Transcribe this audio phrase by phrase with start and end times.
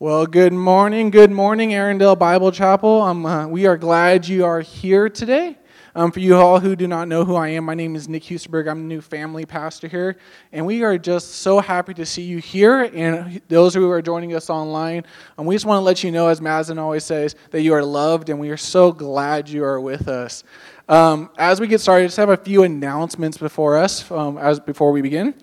[0.00, 1.10] Well, good morning.
[1.10, 3.00] Good morning, Arendelle Bible Chapel.
[3.00, 5.56] Um, uh, we are glad you are here today.
[5.94, 8.24] Um, for you all who do not know who I am, my name is Nick
[8.24, 8.68] Husterberg.
[8.68, 10.16] I'm the new family pastor here.
[10.50, 14.34] And we are just so happy to see you here and those who are joining
[14.34, 15.04] us online.
[15.38, 17.84] And we just want to let you know, as Mazen always says, that you are
[17.84, 20.42] loved and we are so glad you are with us.
[20.88, 24.90] Um, as we get started, just have a few announcements before us, um, as before
[24.90, 25.34] we begin.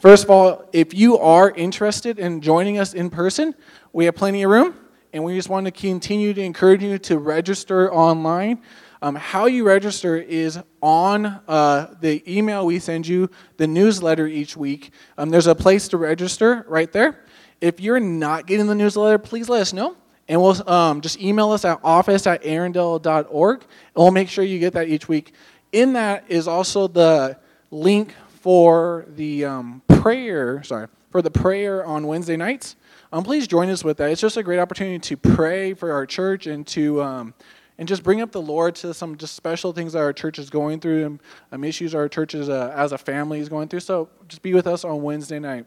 [0.00, 3.54] First of all, if you are interested in joining us in person,
[3.92, 4.74] we have plenty of room,
[5.12, 8.62] and we just want to continue to encourage you to register online.
[9.02, 14.56] Um, how you register is on uh, the email we send you, the newsletter each
[14.56, 14.94] week.
[15.18, 17.22] Um, there's a place to register right there.
[17.60, 19.98] If you're not getting the newsletter, please let us know.
[20.28, 24.60] And we'll um, just email us at office at arendelle.org, and we'll make sure you
[24.60, 25.34] get that each week.
[25.72, 27.38] In that is also the
[27.70, 32.76] link for the um, prayer, sorry, for the prayer on Wednesday nights.
[33.12, 34.10] Um, please join us with that.
[34.10, 37.34] It's just a great opportunity to pray for our church and to um,
[37.80, 40.50] and just bring up the Lord to some just special things that our church is
[40.50, 43.80] going through and um, issues our church is, uh, as a family is going through.
[43.80, 45.66] So just be with us on Wednesday night.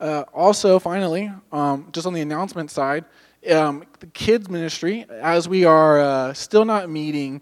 [0.00, 3.04] Uh, also, finally, um, just on the announcement side,
[3.50, 7.40] um, the kids ministry, as we are uh, still not meeting,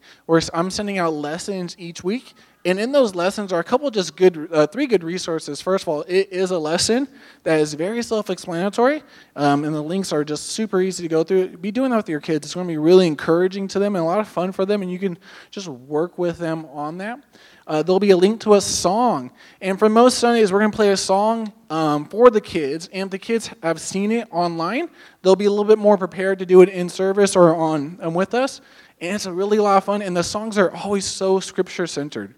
[0.52, 2.34] I'm sending out lessons each week.
[2.66, 5.60] And in those lessons are a couple just good, uh, three good resources.
[5.60, 7.06] First of all, it is a lesson
[7.42, 9.02] that is very self explanatory,
[9.36, 11.58] um, and the links are just super easy to go through.
[11.58, 12.46] Be doing that with your kids.
[12.46, 14.80] It's going to be really encouraging to them and a lot of fun for them,
[14.80, 15.18] and you can
[15.50, 17.22] just work with them on that.
[17.66, 19.30] Uh, there'll be a link to a song.
[19.60, 22.88] And for most Sundays, we're going to play a song um, for the kids.
[22.92, 24.88] And if the kids have seen it online,
[25.22, 28.14] they'll be a little bit more prepared to do it in service or on um,
[28.14, 28.60] with us.
[29.00, 30.02] And it's a really lot of fun.
[30.02, 32.34] And the songs are always so scripture centered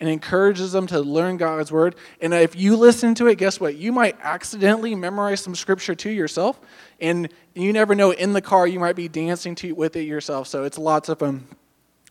[0.00, 1.96] and encourages them to learn God's word.
[2.20, 3.76] And if you listen to it, guess what?
[3.76, 6.60] You might accidentally memorize some scripture to yourself.
[7.00, 10.46] And you never know, in the car, you might be dancing to, with it yourself.
[10.46, 11.46] So it's lots of fun.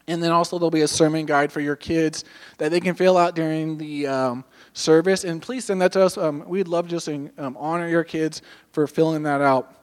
[0.09, 2.23] And then also there'll be a sermon guide for your kids
[2.57, 5.23] that they can fill out during the um, service.
[5.25, 6.17] And please send that to us.
[6.17, 8.41] Um, we'd love just to um, honor your kids
[8.71, 9.73] for filling that out.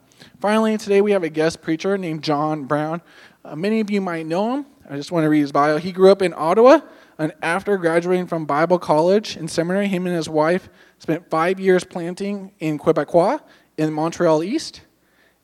[0.40, 3.02] Finally, today we have a guest preacher named John Brown.
[3.44, 4.66] Uh, many of you might know him.
[4.88, 5.76] I just want to read his bio.
[5.76, 6.80] He grew up in Ottawa,
[7.18, 11.84] and after graduating from Bible college and seminary, him and his wife spent five years
[11.84, 13.40] planting in Quebecois
[13.76, 14.82] in Montreal East.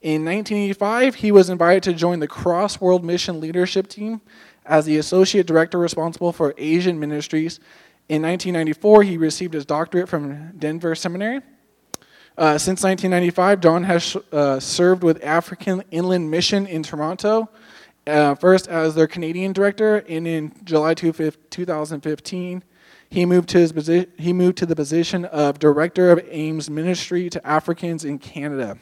[0.03, 4.21] In 1985, he was invited to join the Cross World Mission Leadership Team
[4.65, 7.61] as the associate director responsible for Asian ministries.
[8.09, 11.41] In 1994, he received his doctorate from Denver Seminary.
[12.39, 17.51] Uh, since 1995, John has uh, served with African Inland Mission in Toronto,
[18.07, 22.65] uh, first as their Canadian director, and in July 2015,
[23.11, 27.29] he moved to his posi- he moved to the position of director of AIM's Ministry
[27.31, 28.79] to Africans in Canada.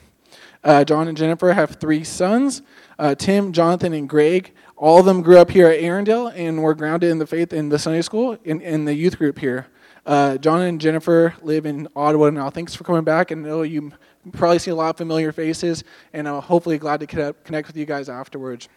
[0.63, 2.63] Uh, John and Jennifer have three sons
[2.99, 4.53] uh, Tim, Jonathan, and Greg.
[4.77, 7.69] All of them grew up here at Arendelle and were grounded in the faith in
[7.69, 9.67] the Sunday school in, in the youth group here.
[10.05, 12.51] Uh, John and Jennifer live in Ottawa now.
[12.51, 13.31] Thanks for coming back.
[13.31, 13.93] And I know you
[14.33, 17.85] probably see a lot of familiar faces, and I'm hopefully glad to connect with you
[17.85, 18.69] guys afterwards.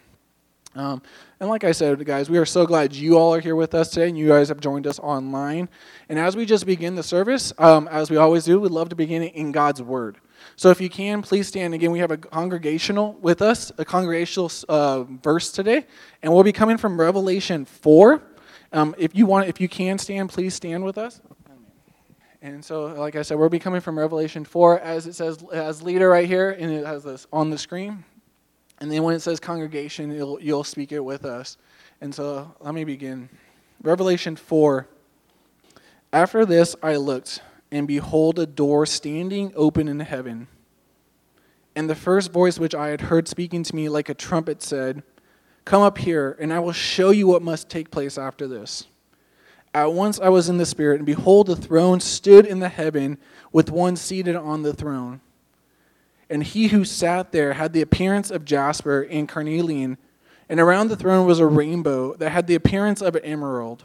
[0.73, 1.01] Um,
[1.39, 3.89] and like I said, guys, we are so glad you all are here with us
[3.89, 5.67] today and you guys have joined us online.
[6.07, 8.95] And as we just begin the service, um, as we always do, we'd love to
[8.95, 10.17] begin it in God's Word.
[10.55, 11.91] So if you can, please stand again.
[11.91, 15.85] We have a congregational with us, a congregational uh, verse today,
[16.23, 18.21] and we'll be coming from Revelation 4.
[18.73, 21.21] Um, if you want, if you can stand, please stand with us.
[22.43, 25.83] And so, like I said, we'll be coming from Revelation 4, as it says, as
[25.83, 28.03] leader right here, and it has this on the screen.
[28.81, 31.57] And then when it says congregation, you'll, you'll speak it with us.
[32.01, 33.29] And so, let me begin.
[33.81, 34.87] Revelation 4.
[36.11, 37.41] After this, I looked
[37.71, 40.47] and behold, a door standing open in heaven.
[41.75, 45.03] And the first voice which I had heard speaking to me like a trumpet said,
[45.63, 48.87] Come up here, and I will show you what must take place after this.
[49.73, 53.17] At once I was in the Spirit, and behold, a throne stood in the heaven
[53.53, 55.21] with one seated on the throne.
[56.31, 59.97] And he who sat there had the appearance of jasper and carnelian,
[60.47, 63.83] and around the throne was a rainbow that had the appearance of an emerald.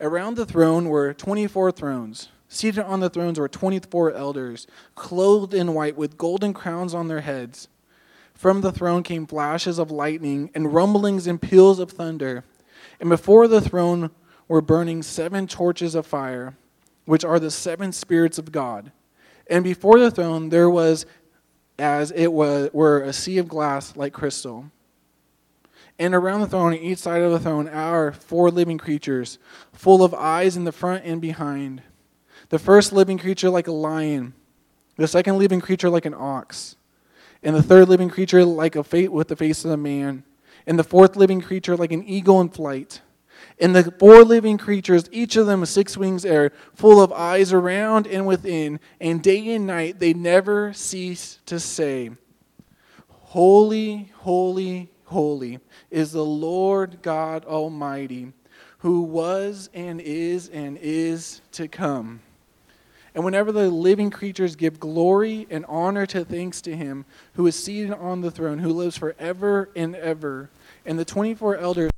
[0.00, 5.74] Around the throne were 24 thrones Seated on the thrones were 24 elders, clothed in
[5.74, 7.66] white with golden crowns on their heads.
[8.32, 12.44] From the throne came flashes of lightning and rumblings and peals of thunder.
[13.00, 14.10] And before the throne
[14.46, 16.56] were burning seven torches of fire,
[17.06, 18.92] which are the seven spirits of God.
[19.48, 21.06] And before the throne there was
[21.78, 24.70] as it was, were a sea of glass like crystal.
[25.98, 29.38] And around the throne, on each side of the throne, are four living creatures,
[29.72, 31.82] full of eyes in the front and behind.
[32.48, 34.34] The first living creature like a lion,
[34.96, 36.76] the second living creature like an ox,
[37.42, 40.24] and the third living creature like a fa- with the face of a man,
[40.66, 43.00] and the fourth living creature like an eagle in flight.
[43.60, 47.52] And the four living creatures, each of them with six wings are full of eyes
[47.52, 52.10] around and within, and day and night they never cease to say,
[53.08, 55.60] Holy, holy, holy
[55.90, 58.32] is the Lord God Almighty,
[58.78, 62.20] who was and is and is to come.
[63.14, 67.04] And whenever the living creatures give glory and honor to thanks to him
[67.34, 70.50] who is seated on the throne, who lives forever and ever,
[70.84, 71.90] and the 24 elders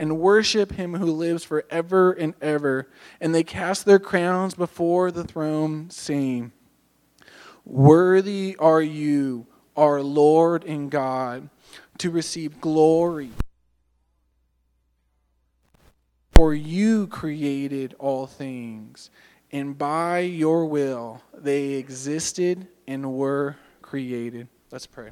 [0.00, 2.88] and worship him who lives forever and ever,
[3.20, 6.52] and they cast their crowns before the throne, saying,
[7.66, 11.50] Worthy are you, our Lord and God,
[11.98, 13.30] to receive glory.
[16.32, 19.10] For you created all things,
[19.52, 24.48] and by your will they existed and were created.
[24.72, 25.10] Let's pray.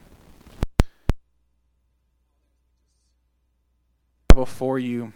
[4.39, 5.13] Before you,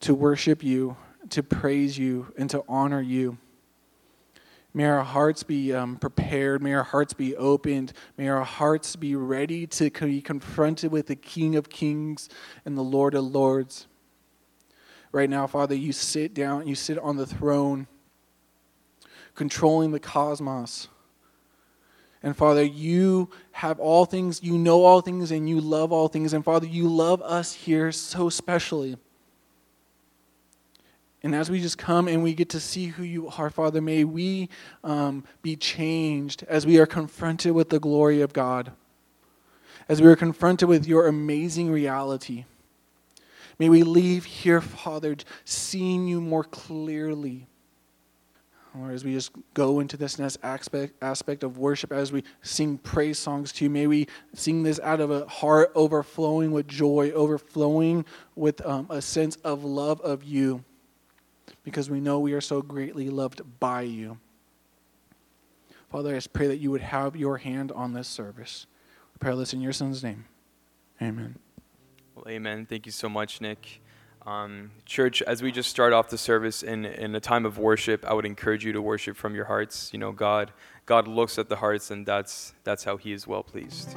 [0.00, 0.96] to worship you,
[1.30, 3.38] to praise you, and to honor you.
[4.74, 6.64] May our hearts be um, prepared.
[6.64, 7.92] May our hearts be opened.
[8.18, 12.28] May our hearts be ready to be confronted with the King of Kings
[12.64, 13.86] and the Lord of Lords.
[15.12, 17.86] Right now, Father, you sit down, you sit on the throne,
[19.36, 20.88] controlling the cosmos.
[22.26, 26.32] And Father, you have all things, you know all things, and you love all things.
[26.32, 28.96] And Father, you love us here so specially.
[31.22, 34.02] And as we just come and we get to see who you are, Father, may
[34.02, 34.48] we
[34.82, 38.72] um, be changed as we are confronted with the glory of God,
[39.88, 42.44] as we are confronted with your amazing reality.
[43.56, 45.14] May we leave here, Father,
[45.44, 47.46] seeing you more clearly.
[48.80, 52.78] Or as we just go into this next aspect, aspect of worship, as we sing
[52.78, 57.10] praise songs to you, may we sing this out of a heart overflowing with joy,
[57.12, 60.64] overflowing with um, a sense of love of you
[61.64, 64.18] because we know we are so greatly loved by you.
[65.90, 68.66] Father, I just pray that you would have your hand on this service.
[69.14, 70.26] We pray this in your son's name.
[71.00, 71.36] Amen.
[72.14, 72.66] Well, amen.
[72.66, 73.80] Thank you so much, Nick.
[74.26, 78.04] Um, church, as we just start off the service in, in a time of worship,
[78.04, 79.90] I would encourage you to worship from your hearts.
[79.92, 80.50] You know, God,
[80.84, 83.96] God looks at the hearts, and that's, that's how He is well pleased.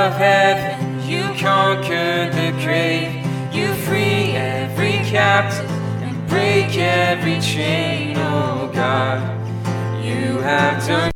[0.00, 3.22] Of heaven, you conquered the grave.
[3.54, 5.70] You free every captive
[6.02, 9.20] and break every chain, oh God.
[10.02, 11.12] You have done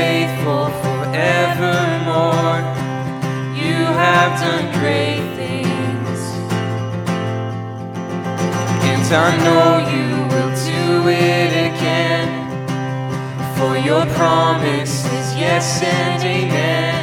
[0.00, 2.60] faithful forevermore.
[3.62, 6.20] You have done great things.
[8.90, 12.30] And I know you will do it again.
[13.56, 17.00] For your promise is yes and amen.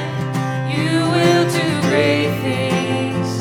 [0.76, 3.32] You will do great things.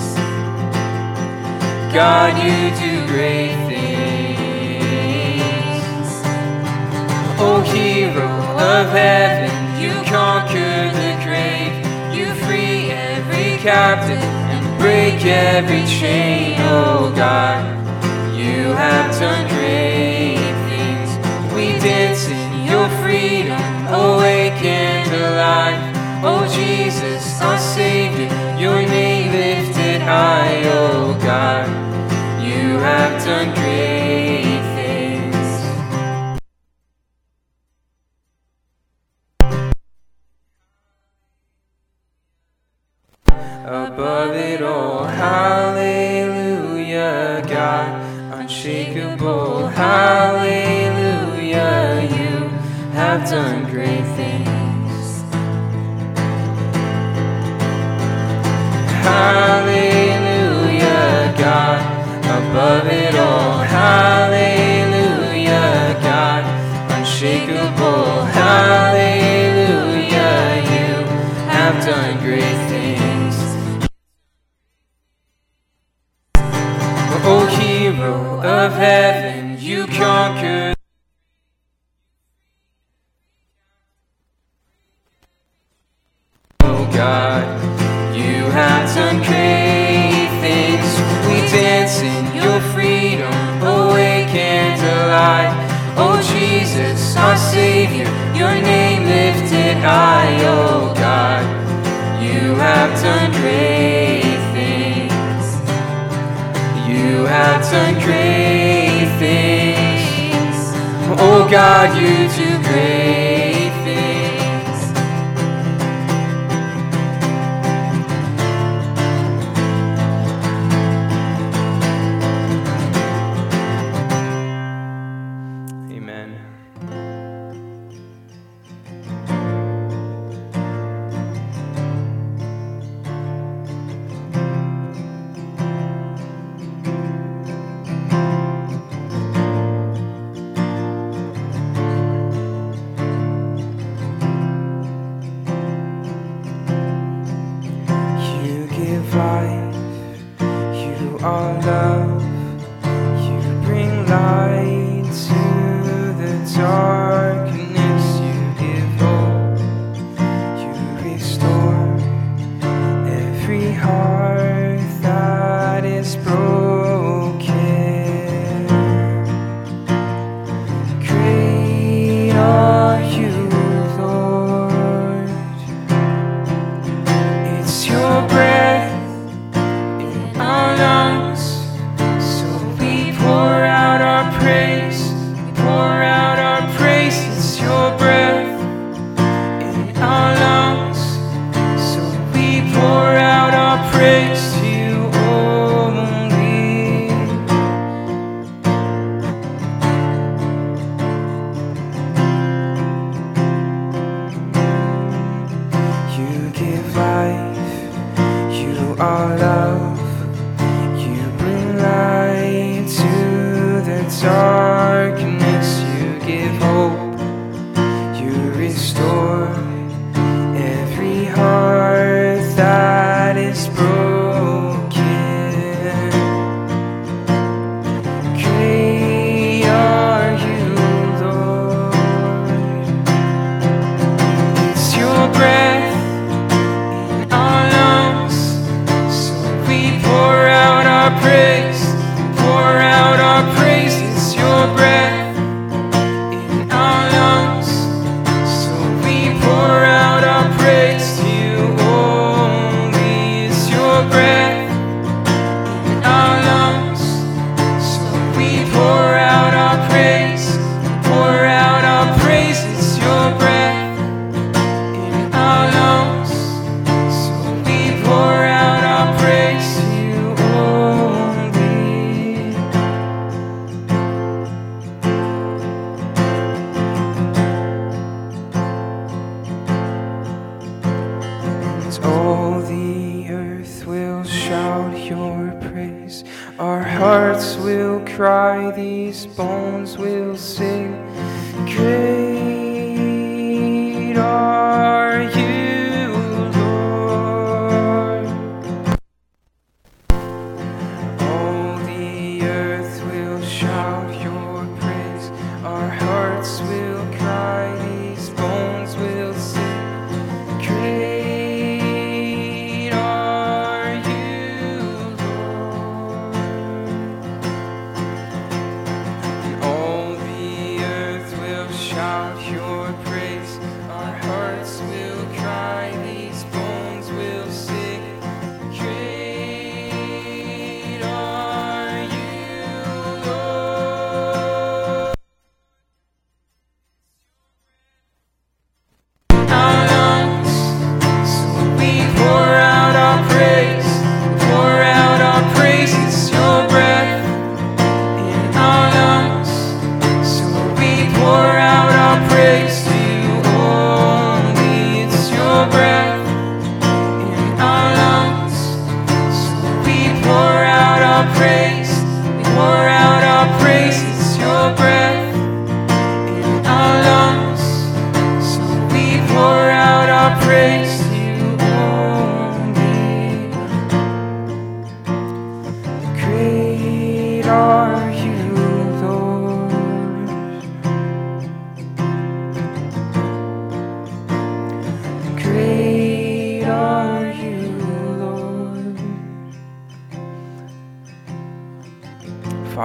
[1.95, 4.47] God, you do great things.
[7.41, 11.75] O hero of heaven, you conquer the grave.
[12.17, 17.65] You free every captive and break every chain, oh God.
[18.35, 21.11] You have done great things.
[21.55, 25.97] We dance in your freedom, awakened alive.
[26.25, 31.67] Oh Jesus, our Savior, your name lifted high, oh God.
[32.43, 34.06] You have done great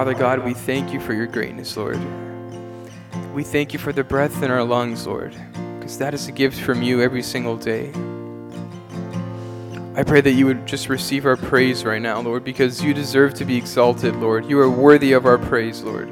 [0.01, 1.99] Father God, we thank you for your greatness, Lord.
[3.35, 5.35] We thank you for the breath in our lungs, Lord,
[5.77, 7.91] because that is a gift from you every single day.
[9.95, 13.35] I pray that you would just receive our praise right now, Lord, because you deserve
[13.35, 14.47] to be exalted, Lord.
[14.47, 16.09] You are worthy of our praise, Lord.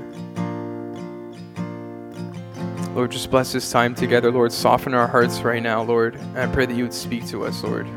[2.94, 4.52] Lord, just bless this time together, Lord.
[4.52, 6.14] Soften our hearts right now, Lord.
[6.14, 7.88] And I pray that you would speak to us, Lord.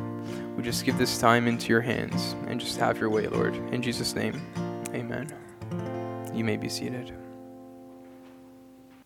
[0.56, 3.54] We just give this time into your hands and just have your way, Lord.
[3.74, 4.40] In Jesus' name,
[4.94, 5.30] amen.
[6.34, 7.12] You may be seated.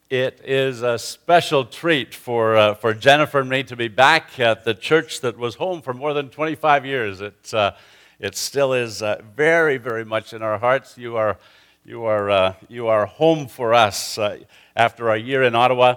[0.09, 4.65] It is a special treat for, uh, for Jennifer and me to be back at
[4.65, 7.21] the church that was home for more than 25 years.
[7.21, 7.73] It, uh,
[8.21, 10.97] it still is uh, very, very much in our hearts.
[10.97, 11.37] You are,
[11.85, 14.17] you are, uh, you are home for us.
[14.19, 14.39] Uh,
[14.77, 15.97] after our year in Ottawa,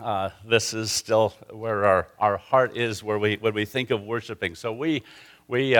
[0.00, 4.02] uh, this is still where our, our heart is where we, when we think of
[4.02, 4.56] worshiping.
[4.56, 5.04] So we,
[5.46, 5.76] we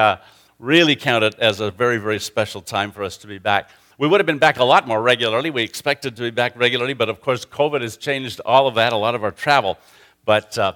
[0.60, 3.70] really count it as a very, very special time for us to be back.
[3.96, 5.50] We would have been back a lot more regularly.
[5.50, 8.92] We expected to be back regularly, but of course, COVID has changed all of that,
[8.92, 9.78] a lot of our travel.
[10.24, 10.72] But uh,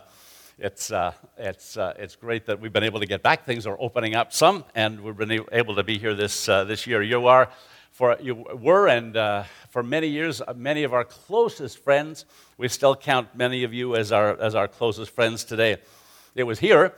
[0.57, 3.45] it's, uh, it's, uh, it's great that we've been able to get back.
[3.45, 6.87] Things are opening up some, and we've been able to be here this, uh, this
[6.87, 7.03] year.
[7.03, 7.51] You are
[7.91, 12.27] for you were and uh, for many years uh, many of our closest friends
[12.57, 15.77] we still count many of you as our as our closest friends today
[16.37, 16.95] it was here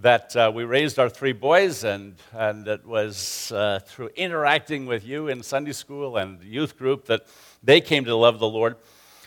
[0.00, 5.06] that uh, we raised our three boys and and it was uh, through interacting with
[5.06, 7.26] you in sunday school and youth group that
[7.62, 8.76] they came to love the lord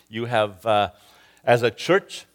[0.09, 0.89] you have uh,
[1.43, 2.25] as a church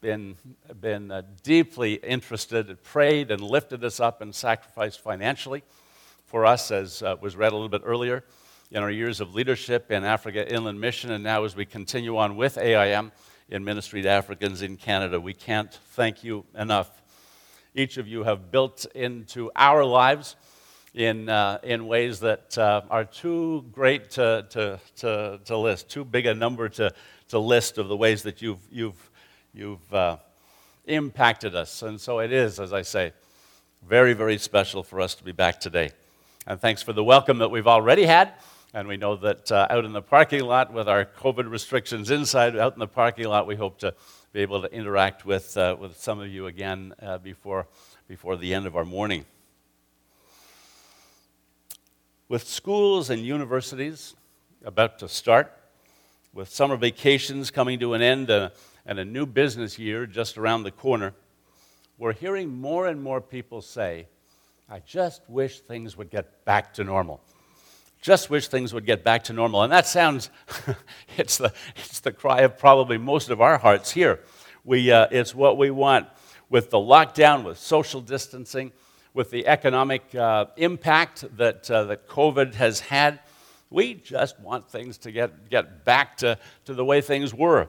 [0.00, 0.36] been,
[0.80, 5.62] been uh, deeply interested and prayed and lifted us up and sacrificed financially
[6.26, 8.24] for us, as uh, was read a little bit earlier,
[8.70, 12.36] in our years of leadership in Africa Inland Mission, and now as we continue on
[12.36, 13.10] with AIM
[13.48, 15.20] in ministry to Africans in Canada.
[15.20, 17.02] We can't thank you enough.
[17.74, 20.34] Each of you have built into our lives
[20.92, 26.04] in, uh, in ways that uh, are too great to, to, to, to, list, too
[26.04, 26.92] big a number to,
[27.28, 29.10] to list of the ways that you've, you've,
[29.54, 30.16] you've uh,
[30.86, 31.82] impacted us.
[31.82, 33.12] And so it is, as I say,
[33.86, 35.90] very, very special for us to be back today.
[36.46, 38.32] And thanks for the welcome that we've already had.
[38.74, 42.56] And we know that uh, out in the parking lot, with our COVID restrictions inside,
[42.56, 43.94] out in the parking lot, we hope to
[44.32, 47.66] be able to interact with, uh, with some of you again uh, before,
[48.06, 49.24] before the end of our morning.
[52.28, 54.14] With schools and universities
[54.64, 55.52] about to start,
[56.32, 58.50] with summer vacations coming to an end uh,
[58.86, 61.12] and a new business year just around the corner,
[61.98, 64.06] we're hearing more and more people say,
[64.68, 67.20] I just wish things would get back to normal.
[68.00, 69.62] Just wish things would get back to normal.
[69.62, 70.30] And that sounds,
[71.16, 74.20] it's, the, it's the cry of probably most of our hearts here.
[74.64, 76.08] We, uh, it's what we want
[76.48, 78.72] with the lockdown, with social distancing,
[79.12, 83.20] with the economic uh, impact that, uh, that COVID has had.
[83.68, 87.68] We just want things to get, get back to, to the way things were.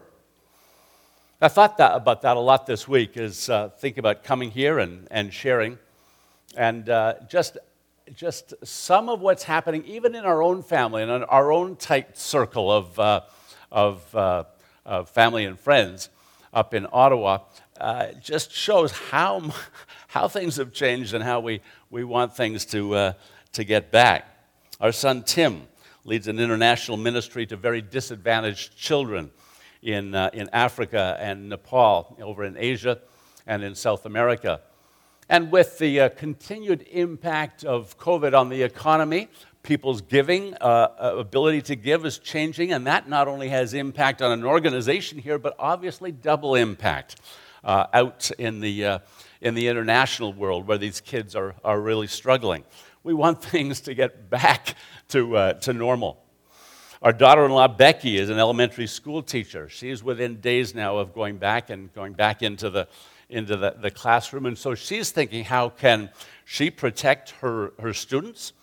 [1.41, 4.80] I thought that, about that a lot this week, is uh, think about coming here
[4.80, 5.78] and, and sharing
[6.56, 7.58] and uh, just,
[8.13, 12.17] just some of what's happening, even in our own family and in our own tight
[12.17, 13.21] circle of, uh,
[13.71, 14.43] of, uh,
[14.85, 16.09] of, family and friends
[16.53, 17.39] up in Ottawa,
[17.79, 19.51] uh, just shows how,
[20.07, 23.13] how things have changed and how we, we want things to, uh,
[23.53, 24.27] to get back.
[24.79, 25.67] Our son Tim
[26.03, 29.31] leads an international ministry to very disadvantaged children
[29.81, 32.99] in, uh, in Africa and Nepal, over in Asia
[33.47, 34.61] and in South America.
[35.32, 39.30] And with the uh, continued impact of COVID on the economy,
[39.63, 40.58] people's giving, uh,
[41.00, 45.20] uh, ability to give is changing, and that not only has impact on an organization
[45.20, 47.15] here, but obviously double impact
[47.63, 49.00] uh, out in the, uh,
[49.39, 52.65] in the international world where these kids are, are really struggling.
[53.02, 54.76] We want things to get back
[55.08, 56.22] to, uh, to normal.
[57.02, 59.70] Our daughter in law, Becky, is an elementary school teacher.
[59.70, 62.89] She's within days now of going back and going back into the
[63.32, 64.46] into the, the classroom.
[64.46, 66.10] And so she's thinking, how can
[66.46, 68.54] she protect her, her students?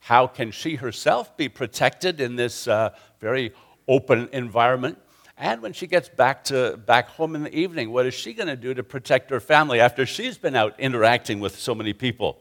[0.00, 3.52] How can she herself be protected in this uh, very
[3.86, 4.98] open environment?
[5.36, 8.48] And when she gets back, to, back home in the evening, what is she going
[8.48, 12.38] to do to protect her family after she's been out interacting with so many people?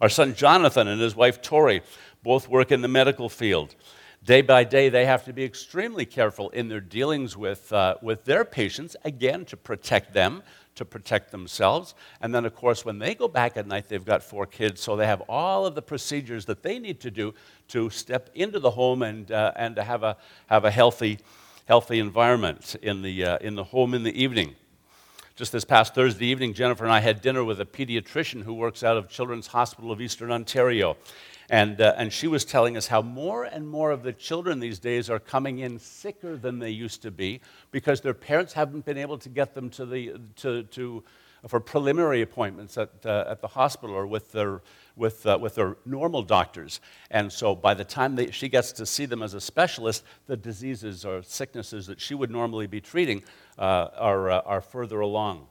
[0.00, 1.82] Our son Jonathan and his wife Tori
[2.22, 3.74] both work in the medical field.
[4.24, 8.24] Day by day, they have to be extremely careful in their dealings with, uh, with
[8.24, 10.42] their patients, again, to protect them,
[10.78, 11.94] to protect themselves.
[12.20, 14.96] And then, of course, when they go back at night, they've got four kids, so
[14.96, 17.34] they have all of the procedures that they need to do
[17.68, 21.18] to step into the home and, uh, and to have a, have a healthy,
[21.66, 24.54] healthy environment in the, uh, in the home in the evening.
[25.36, 28.82] Just this past Thursday evening, Jennifer and I had dinner with a pediatrician who works
[28.82, 30.96] out of Children's Hospital of Eastern Ontario.
[31.50, 34.78] And, uh, and she was telling us how more and more of the children these
[34.78, 38.98] days are coming in sicker than they used to be because their parents haven't been
[38.98, 41.02] able to get them to the, to, to,
[41.46, 44.60] for preliminary appointments at, uh, at the hospital or with their,
[44.94, 46.80] with, uh, with their normal doctors.
[47.10, 50.36] And so by the time they, she gets to see them as a specialist, the
[50.36, 53.22] diseases or sicknesses that she would normally be treating
[53.58, 55.46] uh, are, uh, are further along.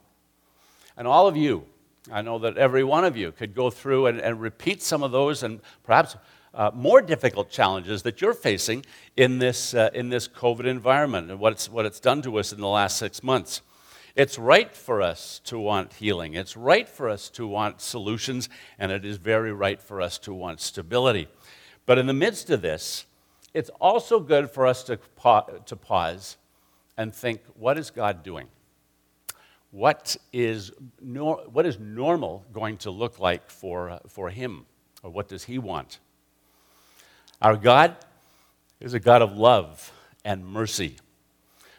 [0.96, 1.66] And all of you,
[2.12, 5.12] I know that every one of you could go through and, and repeat some of
[5.12, 6.16] those and perhaps
[6.54, 11.40] uh, more difficult challenges that you're facing in this, uh, in this COVID environment and
[11.40, 13.62] what it's, what it's done to us in the last six months.
[14.16, 16.34] It's right for us to want healing.
[16.34, 20.34] It's right for us to want solutions, and it is very right for us to
[20.34, 21.28] want stability.
[21.86, 23.06] But in the midst of this,
[23.54, 26.38] it's also good for us to, pa- to pause
[26.98, 28.48] and think what is God doing?
[29.72, 34.66] What is, nor, what is normal going to look like for, for him?
[35.04, 36.00] Or what does he want?
[37.42, 37.96] Our God
[38.80, 39.92] is a God of love
[40.24, 40.98] and mercy.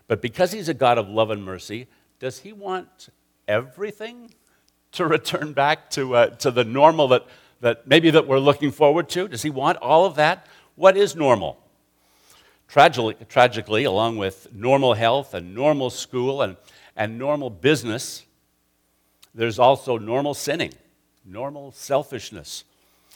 [0.07, 1.87] But because he's a God of love and mercy,
[2.18, 3.09] does he want
[3.46, 4.35] everything
[4.92, 7.27] to return back to, uh, to the normal that,
[7.61, 9.29] that maybe that we're looking forward to?
[9.29, 10.46] Does he want all of that?
[10.77, 11.59] What is normal?
[12.68, 16.57] Tragically, tragically along with normal health and normal school and
[16.99, 18.25] and normal business,
[19.33, 20.75] there's also normal sinning,
[21.25, 22.65] normal selfishness,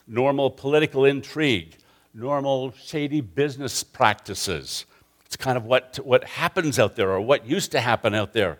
[0.07, 1.75] normal political intrigue,
[2.13, 4.85] normal shady business practices.
[5.25, 8.57] It's kind of what, what happens out there or what used to happen out there.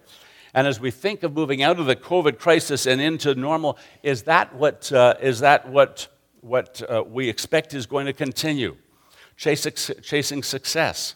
[0.53, 4.23] And as we think of moving out of the COVID crisis and into normal, is
[4.23, 6.09] that what, uh, is that what,
[6.41, 8.75] what uh, we expect is going to continue?
[9.37, 11.15] Chasing, chasing success,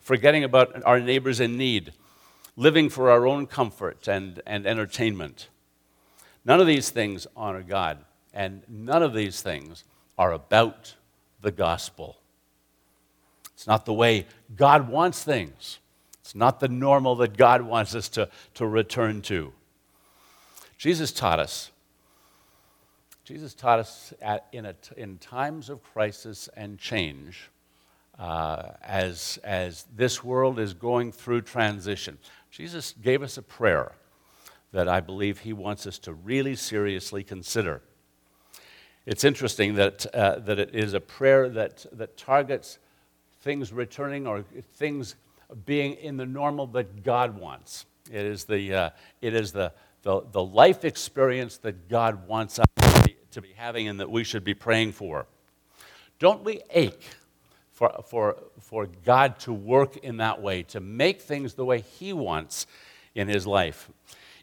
[0.00, 1.92] forgetting about our neighbors in need,
[2.56, 5.48] living for our own comfort and, and entertainment.
[6.44, 7.98] None of these things honor God,
[8.32, 9.84] and none of these things
[10.16, 10.94] are about
[11.42, 12.16] the gospel.
[13.54, 15.78] It's not the way God wants things.
[16.20, 19.52] It's not the normal that God wants us to, to return to.
[20.78, 21.70] Jesus taught us.
[23.24, 27.50] Jesus taught us at, in, in times of crisis and change,
[28.18, 32.18] uh, as, as this world is going through transition.
[32.56, 33.92] Jesus gave us a prayer
[34.72, 37.82] that I believe he wants us to really seriously consider.
[39.04, 42.78] It's interesting that, uh, that it is a prayer that, that targets
[43.42, 44.42] things returning or
[44.72, 45.16] things
[45.66, 47.84] being in the normal that God wants.
[48.10, 48.90] It is the, uh,
[49.20, 53.52] it is the, the, the life experience that God wants us to be, to be
[53.54, 55.26] having and that we should be praying for.
[56.18, 57.04] Don't we ache
[57.76, 62.14] for, for, for God to work in that way, to make things the way He
[62.14, 62.66] wants
[63.14, 63.90] in His life.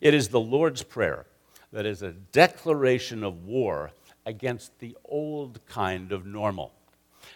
[0.01, 1.25] It is the Lord's Prayer
[1.71, 3.89] that is a declaration of war
[4.23, 6.73] against the old kind of normal.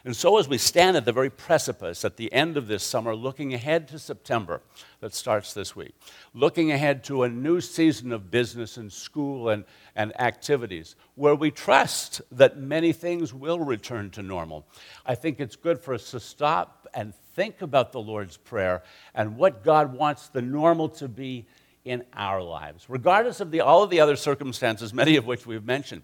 [0.08, 3.14] And so, as we stand at the very precipice at the end of this summer,
[3.14, 4.62] looking ahead to September
[5.02, 5.96] that starts this week,
[6.34, 9.66] looking ahead to a new season of business and school and,
[9.98, 14.66] and activities where we trust that many things will return to normal,
[15.06, 19.36] I think it's good for us to stop and think about the Lord's Prayer and
[19.36, 21.48] what God wants the normal to be
[21.84, 25.66] in our lives, regardless of the, all of the other circumstances, many of which we've
[25.66, 26.04] mentioned.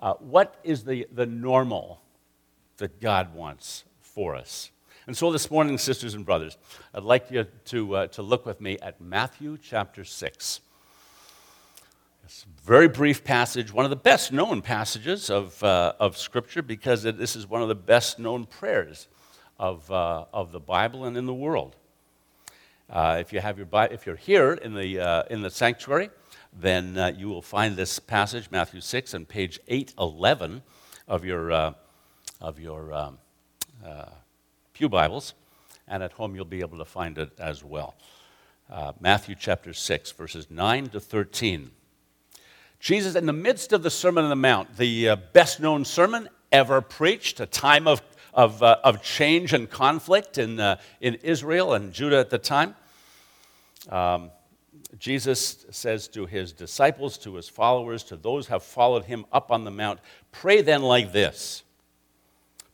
[0.00, 2.02] Uh, what is the, the normal
[2.82, 4.72] that God wants for us.
[5.06, 6.58] And so this morning, sisters and brothers,
[6.92, 10.60] I'd like you to, uh, to look with me at Matthew chapter 6.
[12.24, 16.60] It's a very brief passage, one of the best known passages of, uh, of Scripture,
[16.60, 19.06] because it, this is one of the best known prayers
[19.60, 21.76] of, uh, of the Bible and in the world.
[22.90, 26.10] Uh, if, you have your, if you're here in the, uh, in the sanctuary,
[26.52, 30.62] then uh, you will find this passage, Matthew 6, on page 811
[31.06, 31.76] of your
[32.42, 33.18] of your um,
[33.86, 34.06] uh,
[34.74, 35.34] Pew Bibles,
[35.86, 37.94] and at home you'll be able to find it as well.
[38.68, 41.70] Uh, Matthew chapter 6, verses 9 to 13.
[42.80, 46.28] Jesus, in the midst of the Sermon on the Mount, the uh, best known sermon
[46.50, 48.02] ever preached, a time of,
[48.34, 52.74] of, uh, of change and conflict in, uh, in Israel and Judah at the time,
[53.88, 54.32] um,
[54.98, 59.52] Jesus says to his disciples, to his followers, to those who have followed him up
[59.52, 60.00] on the mount,
[60.32, 61.62] Pray then like this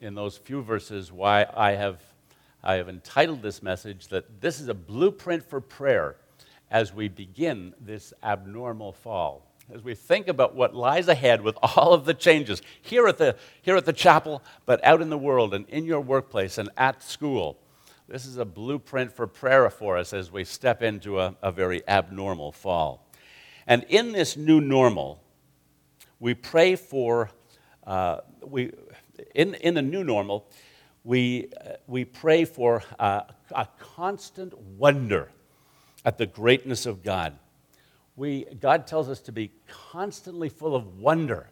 [0.00, 2.00] in those few verses why I have,
[2.62, 6.16] I have entitled this message that this is a blueprint for prayer
[6.70, 9.44] as we begin this abnormal fall.
[9.72, 13.36] As we think about what lies ahead with all of the changes here at the,
[13.62, 17.02] here at the chapel, but out in the world and in your workplace and at
[17.02, 17.58] school.
[18.08, 21.86] This is a blueprint for prayer for us as we step into a, a very
[21.86, 23.06] abnormal fall.
[23.66, 25.22] And in this new normal,
[26.18, 27.30] we pray for,
[27.86, 28.72] uh, we,
[29.34, 30.46] in, in the new normal,
[31.04, 33.22] we, uh, we pray for uh,
[33.54, 35.30] a constant wonder
[36.04, 37.38] at the greatness of God.
[38.16, 41.50] We, God tells us to be constantly full of wonder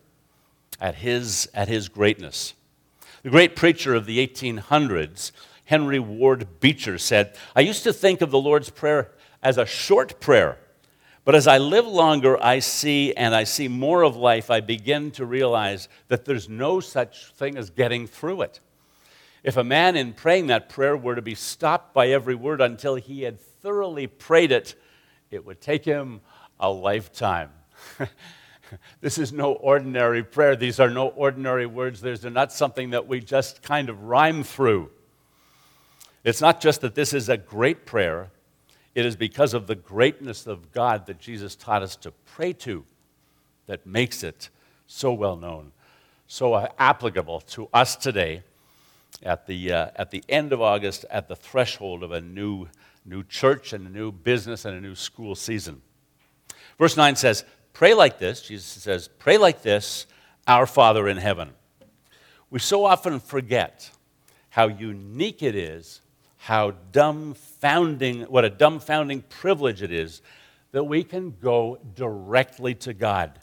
[0.80, 2.54] at his, at his greatness.
[3.22, 5.32] The great preacher of the 1800s,
[5.64, 10.20] Henry Ward Beecher, said, I used to think of the Lord's Prayer as a short
[10.20, 10.58] prayer
[11.26, 15.10] but as I live longer, I see and I see more of life, I begin
[15.10, 18.60] to realize that there's no such thing as getting through it.
[19.42, 22.94] If a man in praying that prayer were to be stopped by every word until
[22.94, 24.76] he had thoroughly prayed it,
[25.32, 26.20] it would take him
[26.60, 27.50] a lifetime.
[29.00, 30.54] this is no ordinary prayer.
[30.54, 32.00] These are no ordinary words.
[32.00, 34.90] These are not something that we just kind of rhyme through.
[36.22, 38.30] It's not just that this is a great prayer,
[38.96, 42.82] it is because of the greatness of God that Jesus taught us to pray to
[43.66, 44.48] that makes it
[44.86, 45.72] so well known,
[46.26, 48.42] so applicable to us today
[49.22, 52.68] at the, uh, at the end of August, at the threshold of a new,
[53.04, 55.82] new church and a new business and a new school season.
[56.78, 58.40] Verse 9 says, Pray like this.
[58.40, 60.06] Jesus says, Pray like this,
[60.46, 61.50] our Father in heaven.
[62.48, 63.90] We so often forget
[64.48, 66.00] how unique it is
[66.46, 70.22] how dumbfounding, what a dumbfounding privilege it is
[70.70, 73.36] that we can go directly to God,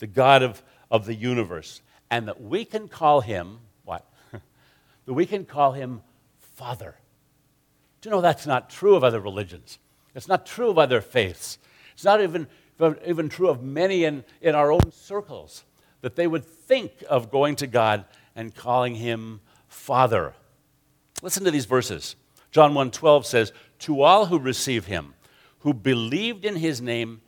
[0.00, 4.04] the God of, of the universe, and that we can call him, what?
[4.32, 6.02] that we can call him
[6.56, 6.96] Father.
[8.00, 9.78] Do you know that's not true of other religions?
[10.16, 11.58] It's not true of other faiths.
[11.92, 12.48] It's not even,
[13.06, 15.62] even true of many in, in our own circles
[16.00, 20.34] that they would think of going to God and calling him Father.
[21.22, 22.16] Listen to these verses.
[22.54, 25.14] John 1:12 says, "To all who receive him,
[25.58, 27.20] who believed in his name,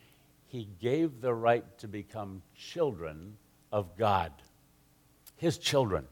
[0.46, 3.36] he gave the right to become children
[3.72, 4.32] of God."
[5.34, 6.06] His children.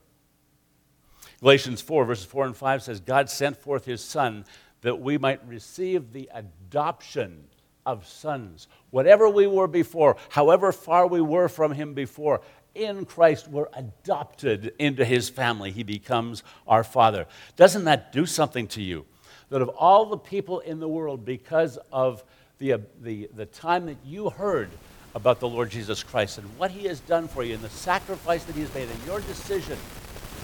[1.39, 4.45] Galatians 4, verses 4 and 5 says, God sent forth his Son
[4.81, 7.49] that we might receive the adoption
[7.87, 8.67] of sons.
[8.91, 12.41] Whatever we were before, however far we were from him before,
[12.75, 15.71] in Christ, we're adopted into his family.
[15.71, 17.27] He becomes our father.
[17.57, 19.07] Doesn't that do something to you?
[19.51, 22.25] That of all the people in the world, because of
[22.59, 24.71] the, uh, the, the time that you heard
[25.15, 28.45] about the Lord Jesus Christ and what he has done for you and the sacrifice
[28.45, 29.79] that he has made and your decision,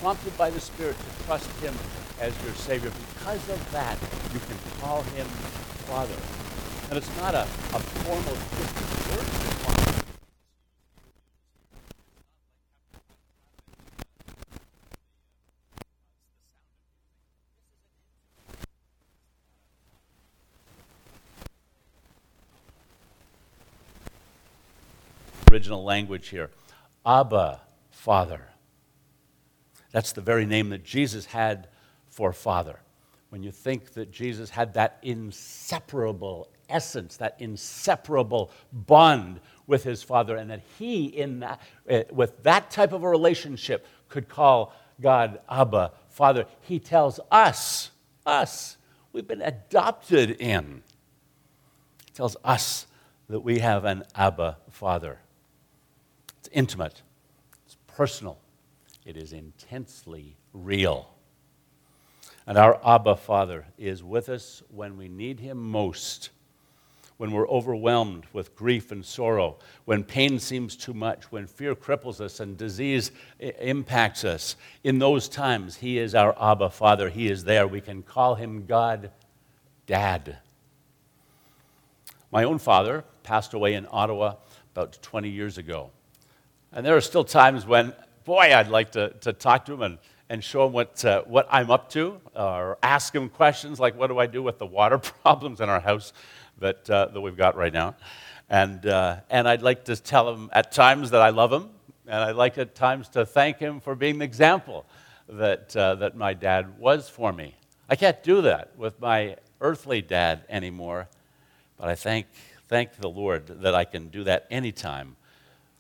[0.01, 1.75] prompted by the Spirit, to trust him
[2.21, 3.99] as your Savior, because of that,
[4.33, 5.27] you can call him
[5.89, 6.15] Father.
[6.91, 9.60] And it's not a, a formal Christian word
[25.51, 26.51] original language here
[27.05, 27.61] Abba,
[27.91, 28.47] Father.
[29.93, 31.69] That's the very name that Jesus had
[32.09, 32.79] for Father.
[33.31, 40.37] When you think that Jesus had that inseparable essence, that inseparable bond with his Father,
[40.37, 45.41] and that he, in that, uh, with that type of a relationship, could call God
[45.49, 47.91] Abba, Father, he tells us,
[48.27, 48.77] us,
[49.13, 50.83] we've been adopted in.
[52.07, 52.87] He tells us
[53.29, 55.19] that we have an Abba, Father.
[56.41, 57.03] It's intimate,
[57.67, 58.39] it's personal,
[59.05, 61.11] it is intensely real.
[62.47, 66.31] And our Abba Father is with us when we need Him most,
[67.19, 72.23] when we're overwhelmed with grief and sorrow, when pain seems too much, when fear cripples
[72.23, 74.57] us and disease impacts us.
[74.83, 77.11] In those times, He is our Abba Father.
[77.11, 77.69] He is there.
[77.69, 79.11] We can call Him God,
[79.87, 80.39] Dad.
[82.33, 84.37] My own father passed away in Ottawa
[84.73, 85.91] about 20 years ago.
[86.73, 87.93] And there are still times when,
[88.25, 91.49] boy, I'd like to, to talk to him and, and show him what, uh, what
[91.51, 94.99] I'm up to, or ask him questions like, what do I do with the water
[95.23, 96.13] problems in our house
[96.61, 97.97] that, uh, that we've got right now?
[98.49, 101.71] And, uh, and I'd like to tell him at times that I love him,
[102.07, 104.87] and I'd like at times to thank him for being the example
[105.29, 107.57] that, uh, that my dad was for me.
[107.89, 111.09] I can't do that with my earthly dad anymore,
[111.77, 112.27] but I thank,
[112.69, 115.17] thank the Lord that I can do that anytime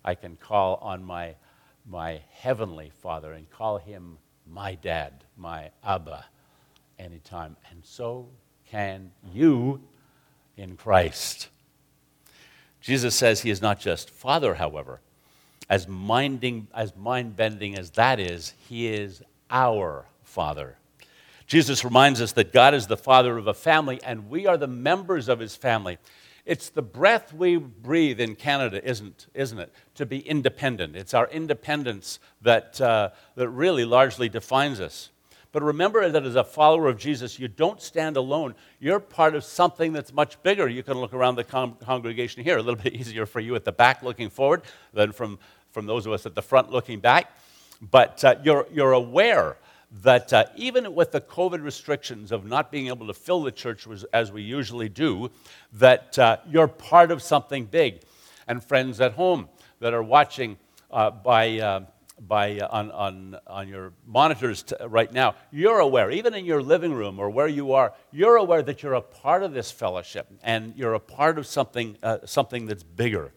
[0.04, 1.34] I can call on my
[1.88, 6.24] my heavenly Father and call him my dad, my Abba,
[6.98, 7.56] anytime.
[7.70, 8.28] And so
[8.70, 9.80] can you
[10.56, 11.48] in Christ.
[12.80, 15.00] Jesus says he is not just Father, however.
[15.68, 20.76] As minding, as mind-bending as that is, he is our Father.
[21.46, 24.68] Jesus reminds us that God is the father of a family and we are the
[24.68, 25.98] members of his family.
[26.46, 29.72] It's the breath we breathe in Canada, isn't, isn't it?
[29.96, 30.96] To be independent.
[30.96, 35.10] It's our independence that, uh, that really largely defines us.
[35.52, 38.54] But remember that as a follower of Jesus, you don't stand alone.
[38.78, 40.68] You're part of something that's much bigger.
[40.68, 43.64] You can look around the con- congregation here, a little bit easier for you at
[43.64, 45.38] the back looking forward than from,
[45.72, 47.36] from those of us at the front looking back.
[47.82, 49.56] But uh, you're, you're aware
[50.02, 53.86] that uh, even with the COVID restrictions of not being able to fill the church
[54.12, 55.30] as we usually do,
[55.72, 58.02] that uh, you're part of something big.
[58.46, 59.48] And friends at home
[59.80, 60.58] that are watching
[60.90, 61.84] uh, by, uh,
[62.20, 66.62] by, uh, on, on, on your monitors t- right now, you're aware, even in your
[66.62, 70.28] living room or where you are, you're aware that you're a part of this fellowship
[70.42, 73.32] and you're a part of something, uh, something that's bigger.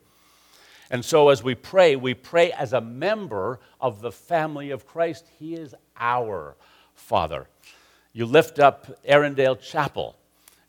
[0.90, 5.26] And so, as we pray, we pray as a member of the family of Christ.
[5.40, 6.56] He is our
[6.94, 7.48] Father.
[8.14, 10.16] You lift up Arundel Chapel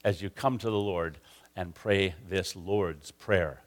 [0.05, 1.19] as you come to the Lord
[1.57, 3.61] and pray this Lord's Prayer.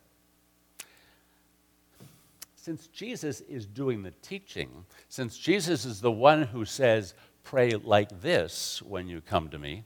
[2.56, 8.22] Since Jesus is doing the teaching, since Jesus is the one who says, Pray like
[8.22, 9.86] this when you come to me,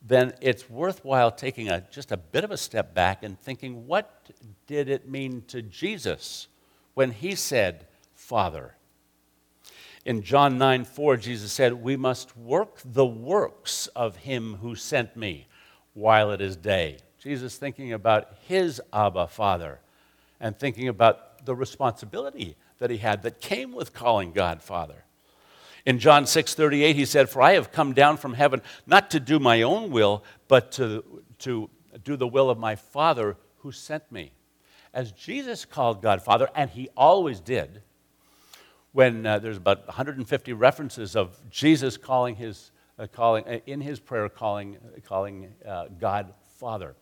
[0.00, 4.30] then it's worthwhile taking a, just a bit of a step back and thinking, what
[4.66, 6.46] did it mean to Jesus
[6.94, 8.75] when he said, Father?
[10.06, 15.16] In John 9 4, Jesus said, We must work the works of him who sent
[15.16, 15.48] me
[15.94, 16.98] while it is day.
[17.18, 19.80] Jesus thinking about his Abba Father
[20.38, 25.02] and thinking about the responsibility that he had that came with calling God Father.
[25.84, 29.40] In John 6:38 he said, "For I have come down from heaven not to do
[29.40, 31.68] my own will, but to, to
[32.04, 34.30] do the will of my Father who sent me."
[34.94, 37.82] As Jesus called God Father, and he always did,
[38.96, 44.00] when uh, there's about 150 references of Jesus calling his uh, calling uh, in his
[44.00, 46.94] prayer calling calling uh, God Father.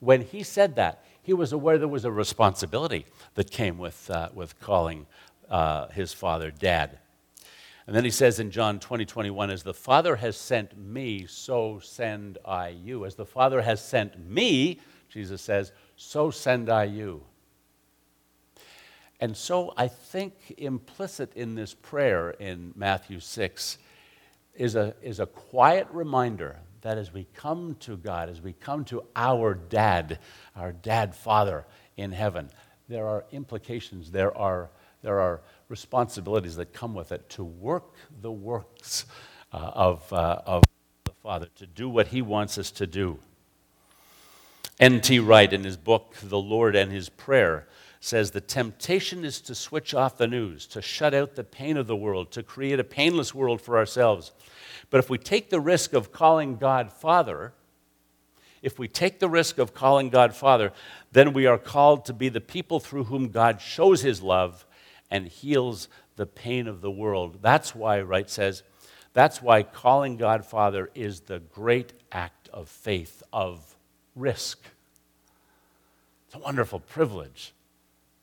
[0.00, 4.28] When he said that, he was aware there was a responsibility that came with uh,
[4.34, 5.06] with calling
[5.48, 6.98] uh, his father Dad.
[7.86, 11.78] And then he says in John 20, 21, as the Father has sent me, so
[11.82, 13.06] send I you.
[13.06, 17.22] As the Father has sent me, Jesus says, so send I you.
[19.20, 23.78] And so I think implicit in this prayer in Matthew 6
[24.54, 28.84] is a, is a quiet reminder that as we come to God, as we come
[28.86, 30.20] to our dad,
[30.54, 32.48] our dad father in heaven,
[32.88, 34.70] there are implications, there are,
[35.02, 39.04] there are responsibilities that come with it to work the works
[39.52, 40.62] uh, of, uh, of
[41.04, 43.18] the Father, to do what He wants us to do.
[44.80, 45.18] N.T.
[45.18, 47.66] Wright, in his book, The Lord and His Prayer,
[48.00, 51.86] says the temptation is to switch off the news, to shut out the pain of
[51.86, 54.32] the world, to create a painless world for ourselves.
[54.90, 57.52] But if we take the risk of calling God Father,
[58.62, 60.72] if we take the risk of calling God Father,
[61.12, 64.66] then we are called to be the people through whom God shows His love
[65.10, 67.38] and heals the pain of the world.
[67.40, 68.62] That's why, Wright says,
[69.12, 73.76] that's why calling God Father is the great act of faith, of
[74.14, 74.60] risk.
[76.26, 77.52] It's a wonderful privilege,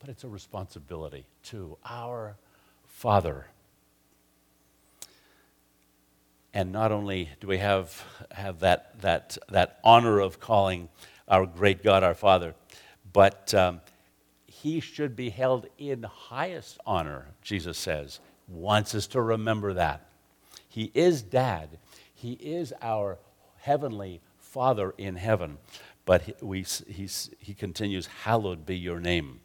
[0.05, 2.37] but it's a responsibility to our
[2.85, 3.47] Father.
[6.53, 10.89] And not only do we have, have that, that, that honor of calling
[11.27, 12.53] our great God our Father,
[13.13, 13.81] but um,
[14.45, 18.19] he should be held in highest honor, Jesus says.
[18.47, 20.05] Wants us to remember that.
[20.69, 21.79] He is dad,
[22.13, 23.17] he is our
[23.57, 25.57] heavenly Father in heaven.
[26.05, 29.39] But he, we, he continues, Hallowed be your name.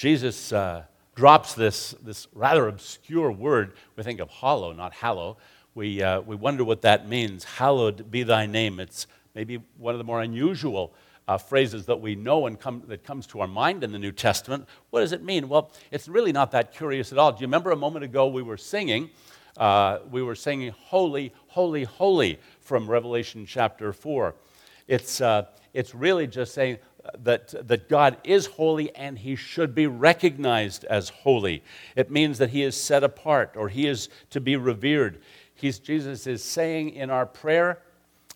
[0.00, 0.84] Jesus uh,
[1.14, 3.74] drops this, this rather obscure word.
[3.96, 5.36] We think of hollow, not hallow.
[5.74, 7.44] We, uh, we wonder what that means.
[7.44, 8.80] Hallowed be thy name.
[8.80, 10.94] It's maybe one of the more unusual
[11.28, 14.10] uh, phrases that we know and come, that comes to our mind in the New
[14.10, 14.66] Testament.
[14.88, 15.50] What does it mean?
[15.50, 17.32] Well, it's really not that curious at all.
[17.32, 19.10] Do you remember a moment ago we were singing?
[19.58, 24.34] Uh, we were singing Holy, Holy, Holy from Revelation chapter 4.
[24.88, 25.44] It's, uh,
[25.74, 26.78] it's really just saying
[27.18, 31.62] that, that God is holy and he should be recognized as holy.
[31.96, 35.20] It means that he is set apart or he is to be revered.
[35.54, 37.82] He's, Jesus is saying in our prayer,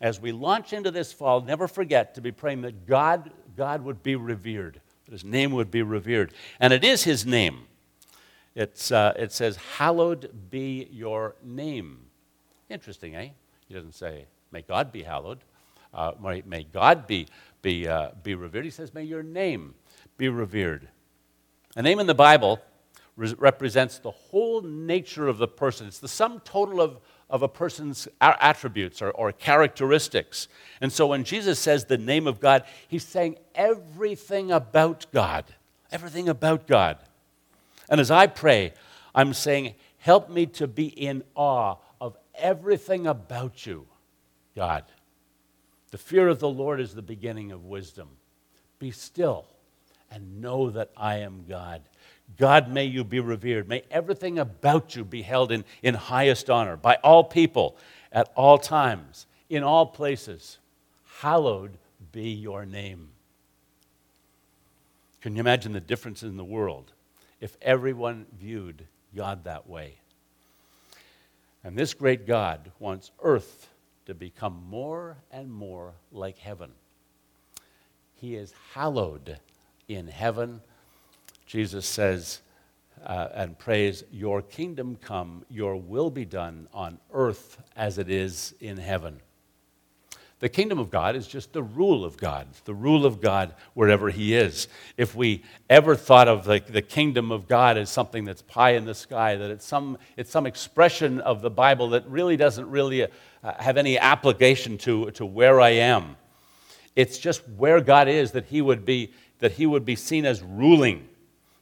[0.00, 4.02] as we launch into this fall, never forget to be praying that God, God would
[4.02, 6.32] be revered that his name would be revered.
[6.60, 7.66] And it is his name.
[8.54, 12.06] It's, uh, it says, Hallowed be your name.
[12.70, 13.30] Interesting, eh?
[13.68, 15.40] He doesn't say, May God be hallowed.
[15.92, 17.28] Uh, may, may, God be,
[17.64, 18.66] be, uh, be revered.
[18.66, 19.74] He says, May your name
[20.18, 20.86] be revered.
[21.74, 22.60] A name in the Bible
[23.16, 26.98] re- represents the whole nature of the person, it's the sum total of,
[27.30, 30.46] of a person's attributes or, or characteristics.
[30.82, 35.46] And so when Jesus says the name of God, he's saying everything about God.
[35.90, 36.98] Everything about God.
[37.88, 38.74] And as I pray,
[39.14, 43.86] I'm saying, help me to be in awe of everything about you,
[44.54, 44.84] God.
[45.94, 48.08] The fear of the Lord is the beginning of wisdom.
[48.80, 49.46] Be still
[50.10, 51.82] and know that I am God.
[52.36, 53.68] God, may you be revered.
[53.68, 57.76] May everything about you be held in, in highest honor by all people,
[58.10, 60.58] at all times, in all places.
[61.20, 61.78] Hallowed
[62.10, 63.10] be your name.
[65.20, 66.92] Can you imagine the difference in the world
[67.40, 68.84] if everyone viewed
[69.14, 69.94] God that way?
[71.62, 73.68] And this great God wants earth
[74.06, 76.70] to become more and more like heaven.
[78.14, 79.38] He is hallowed
[79.88, 80.60] in heaven
[81.46, 82.40] Jesus says
[83.04, 88.54] uh, and prays, Your kingdom come, your will be done on earth as it is
[88.60, 89.20] in heaven.
[90.40, 94.10] The kingdom of God is just the rule of God, the rule of God wherever
[94.10, 94.68] He is.
[94.96, 98.84] If we ever thought of the, the kingdom of God as something that's pie in
[98.84, 103.06] the sky, that it's some, it's some expression of the Bible that really doesn't really
[103.44, 106.16] uh, have any application to, to where I am,
[106.96, 110.42] it's just where God is that He would be, that He would be seen as
[110.42, 111.08] ruling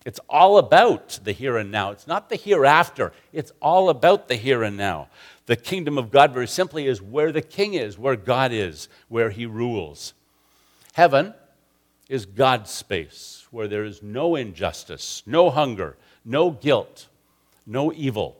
[0.05, 1.93] it's all about the here and now.
[1.93, 3.13] It's not the hereafter.
[3.33, 5.09] It's all about the here and now.
[5.47, 9.31] The kingdom of God, very simply, is where the king is, where God is, where
[9.31, 10.15] he rules.
[10.95, 11.35] Heaven
[12.09, 17.07] is God's space, where there is no injustice, no hunger, no guilt,
[17.65, 18.37] no evil.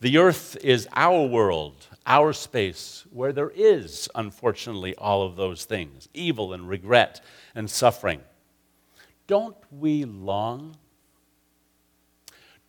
[0.00, 6.08] The earth is our world, our space, where there is, unfortunately, all of those things
[6.12, 7.22] evil and regret
[7.54, 8.20] and suffering.
[9.26, 10.76] Don't we long?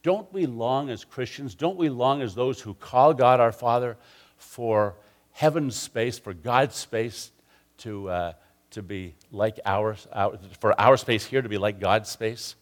[0.04, 3.98] Don't we long as Christians, don't we long as those who call God our Father
[4.38, 4.96] for
[5.32, 7.32] heaven's space, for God's space
[7.80, 8.34] to, uh,
[8.72, 12.56] to be like ours, our, for our space here to be like God's space?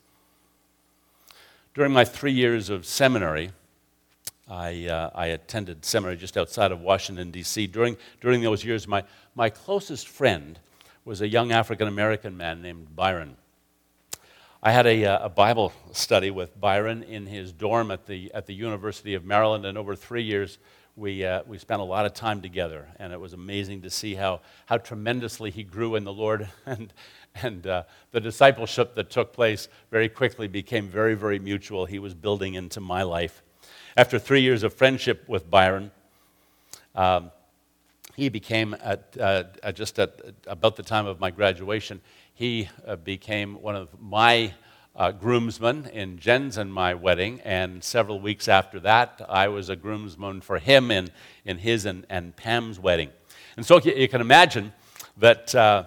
[1.75, 3.51] During my three years of seminary,
[4.47, 7.67] I, uh, I attended seminary just outside of Washington, D.C.
[7.67, 9.03] During, during those years, my,
[9.35, 10.59] my closest friend
[11.05, 13.37] was a young African American man named Byron.
[14.61, 18.45] I had a, uh, a, Bible study with Byron in his dorm at the, at
[18.45, 20.57] the University of Maryland, and over three years,
[20.95, 24.15] we, uh, we spent a lot of time together, and it was amazing to see
[24.15, 26.49] how, how tremendously he grew in the Lord.
[26.65, 26.93] And,
[27.41, 31.85] and uh, the discipleship that took place very quickly became very, very mutual.
[31.85, 33.42] He was building into my life.
[33.95, 35.91] After three years of friendship with Byron,
[36.95, 37.29] um,
[38.15, 42.01] he became, at, uh, just at about the time of my graduation,
[42.33, 44.53] he uh, became one of my
[44.95, 49.75] uh, groomsmen in Jen's and my wedding, and several weeks after that, I was a
[49.75, 51.09] groomsman for him in,
[51.45, 53.09] in his and, and Pam's wedding.
[53.57, 54.73] And so you, you can imagine
[55.17, 55.83] that, uh,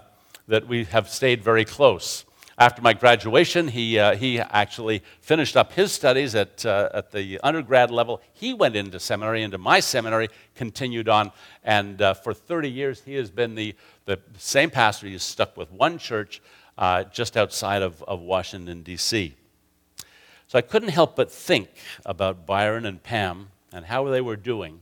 [0.46, 2.24] that we have stayed very close.
[2.58, 7.38] After my graduation, he, uh, he actually finished up his studies at, uh, at the
[7.40, 8.22] undergrad level.
[8.32, 11.32] He went into seminary, into my seminary, continued on,
[11.62, 13.74] and uh, for 30 years, he has been the,
[14.06, 15.06] the same pastor.
[15.06, 16.40] He's stuck with one church
[16.78, 19.34] uh, just outside of, of Washington, D.C.
[20.46, 21.68] So I couldn't help but think
[22.06, 24.80] about Byron and Pam and how they were doing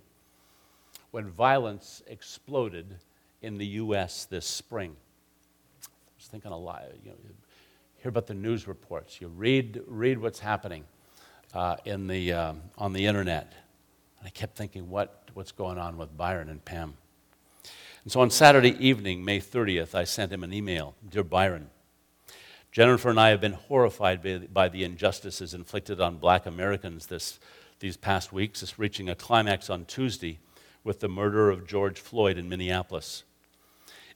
[1.11, 2.99] when violence exploded
[3.43, 4.27] in the U.S.
[4.27, 4.95] this spring.
[5.85, 6.85] I was thinking a lot.
[7.03, 7.17] You know,
[8.05, 10.85] hear about the news reports, you read, read what's happening
[11.55, 13.55] uh, in the, um, on the internet.
[14.19, 16.99] And I kept thinking, what, what's going on with Byron and Pam?
[18.03, 21.71] And so on Saturday evening, May 30th, I sent him an email Dear Byron,
[22.71, 27.41] Jennifer and I have been horrified by, by the injustices inflicted on black Americans this,
[27.81, 28.63] these past weeks.
[28.63, 30.41] It's reaching a climax on Tuesday
[30.83, 33.25] with the murder of George Floyd in Minneapolis.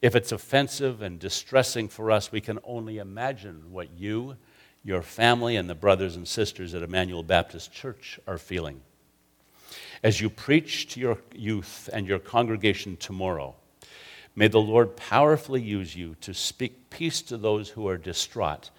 [0.01, 4.37] If it's offensive and distressing for us, we can only imagine what you,
[4.85, 8.81] your family, and the brothers and sisters at Emmanuel Baptist Church are feeling.
[10.03, 13.57] As you preach to your youth and your congregation tomorrow,
[14.37, 18.71] may the Lord powerfully use you to speak peace to those who are distraught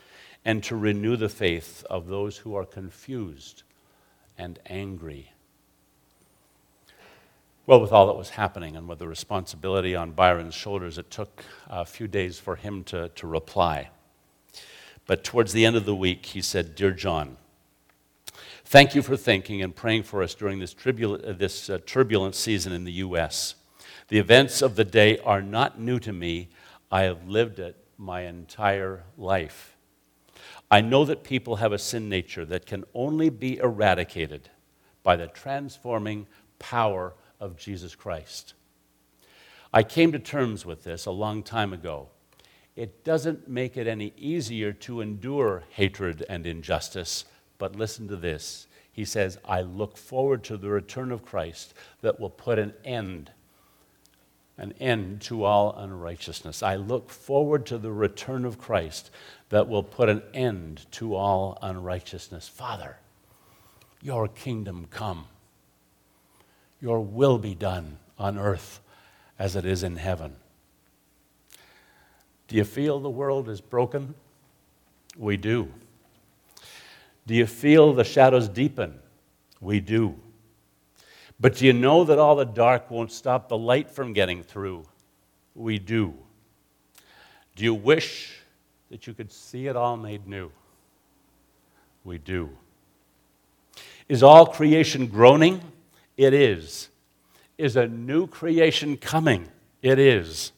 [0.46, 3.64] and to renew the faith of those who are confused
[4.38, 5.34] and angry.
[7.70, 11.44] Well, with all that was happening and with the responsibility on Byron's shoulders, it took
[11.68, 13.92] a few days for him to, to reply.
[15.06, 17.38] But towards the end of the week, he said, Dear John,
[18.66, 22.34] thank you for thinking and praying for us during this, tribul- uh, this uh, turbulent
[22.34, 23.54] season in the U.S.
[24.08, 26.50] The events of the day are not new to me.
[26.92, 29.78] I have lived it my entire life.
[30.72, 34.50] I know that people have a sin nature that can only be eradicated
[35.04, 36.26] by the transforming
[36.58, 38.54] power of Jesus Christ.
[39.74, 42.10] I came to terms with this a long time ago.
[42.76, 47.26] It doesn't make it any easier to endure hatred and injustice,
[47.58, 48.68] but listen to this.
[48.92, 53.32] He says, I look forward to the return of Christ that will put an end
[54.60, 56.62] an end to all unrighteousness.
[56.62, 59.10] I look forward to the return of Christ
[59.50, 62.50] that will put an end to all unrighteousness.
[62.50, 62.98] Father,
[64.02, 65.26] your kingdom come.
[66.82, 68.80] Your will be done on earth
[69.38, 70.36] as it is in heaven.
[72.48, 74.16] Do you feel the world is broken?
[75.18, 75.70] We do.
[77.28, 79.00] Do you feel the shadows deepen?
[79.62, 80.16] We do.
[81.40, 84.84] But do you know that all the dark won't stop the light from getting through?
[85.56, 86.14] We do.
[87.56, 88.40] Do you wish
[88.90, 90.52] that you could see it all made new?
[92.04, 92.50] We do.
[94.08, 95.62] Is all creation groaning?
[96.20, 96.90] It is.
[97.58, 99.48] Is a new creation coming?
[99.82, 100.52] It is.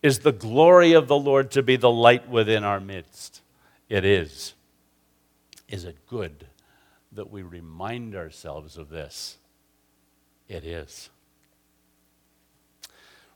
[0.00, 3.42] Is the glory of the Lord to be the light within our midst?
[3.88, 4.54] It is.
[5.68, 6.46] Is it good
[7.10, 9.38] that we remind ourselves of this?
[10.46, 11.10] It is.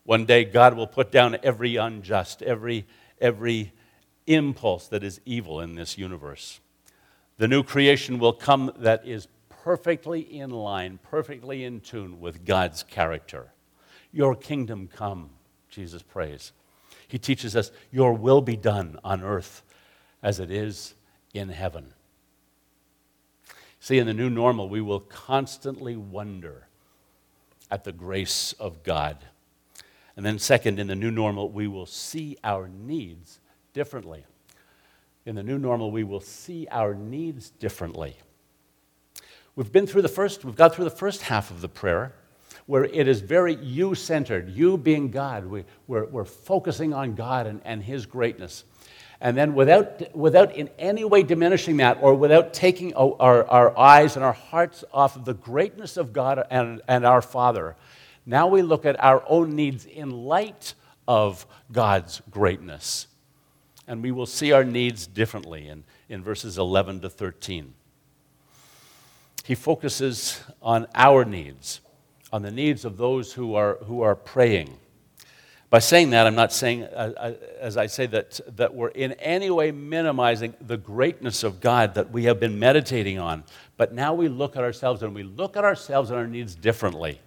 [0.05, 2.87] One day, God will put down every unjust, every,
[3.21, 3.73] every
[4.29, 6.61] impulse that is evil in this universe.
[7.39, 9.27] The new creation will come that is
[9.65, 13.53] perfectly in line, perfectly in tune with God's character.
[14.13, 15.31] Your kingdom come,
[15.69, 16.53] Jesus prays.
[17.07, 19.63] He teaches us, Your will be done on earth
[20.23, 20.95] as it is
[21.35, 21.93] in heaven.
[23.81, 26.67] See, in the new normal, we will constantly wonder
[27.71, 29.19] at the grace of God.
[30.17, 33.41] And then, second, in the new normal, we will see our needs
[33.73, 34.25] differently.
[35.25, 38.17] In the new normal, we will see our needs differently.
[39.61, 42.15] We've been through the first, we've got through the first half of the prayer
[42.65, 45.45] where it is very you centered, you being God.
[45.45, 48.65] We, we're, we're focusing on God and, and His greatness.
[49.21, 54.17] And then, without, without in any way diminishing that, or without taking our, our eyes
[54.17, 57.77] and our hearts off of the greatness of God and, and our Father,
[58.25, 60.73] now we look at our own needs in light
[61.07, 63.09] of God's greatness.
[63.87, 67.75] And we will see our needs differently in, in verses 11 to 13.
[69.45, 71.81] He focuses on our needs,
[72.33, 74.77] on the needs of those who are, who are praying.
[75.71, 79.13] By saying that, I'm not saying, uh, uh, as I say, that, that we're in
[79.13, 83.45] any way minimizing the greatness of God that we have been meditating on.
[83.77, 87.21] But now we look at ourselves and we look at ourselves and our needs differently.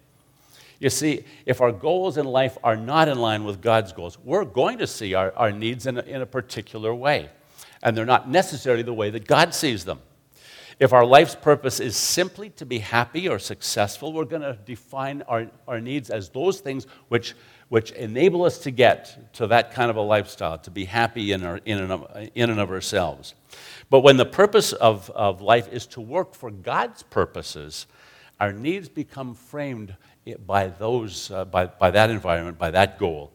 [0.80, 4.44] You see, if our goals in life are not in line with God's goals, we're
[4.44, 7.30] going to see our, our needs in a, in a particular way.
[7.82, 10.00] And they're not necessarily the way that God sees them.
[10.80, 15.22] If our life's purpose is simply to be happy or successful, we're going to define
[15.24, 17.36] our, our needs as those things which
[17.74, 21.44] which enable us to get to that kind of a lifestyle, to be happy in,
[21.44, 23.34] our, in, and, of, in and of ourselves.
[23.90, 27.88] But when the purpose of, of life is to work for God's purposes,
[28.40, 29.96] our needs become framed
[30.46, 33.32] by, those, uh, by, by that environment, by that goal.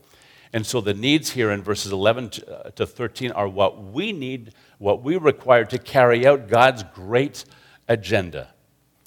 [0.52, 4.12] And so the needs here in verses 11 to, uh, to 13 are what we
[4.12, 7.44] need, what we require to carry out God's great
[7.88, 8.54] agenda.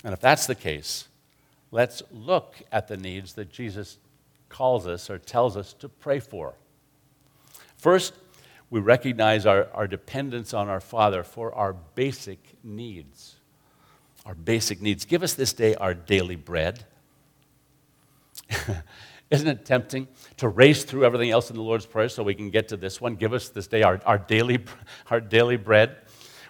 [0.04, 1.08] And if that's the case,
[1.72, 3.98] let's look at the needs that Jesus
[4.50, 6.54] calls us or tells us to pray for.
[7.78, 8.14] First,
[8.70, 13.36] we recognize our, our dependence on our Father for our basic needs.
[14.26, 15.06] Our basic needs.
[15.06, 16.86] Give us this day our daily bread.
[19.32, 22.50] Isn't it tempting to race through everything else in the Lord's Prayer so we can
[22.50, 23.16] get to this one?
[23.16, 24.64] Give us this day our, our, daily,
[25.10, 25.96] our daily bread.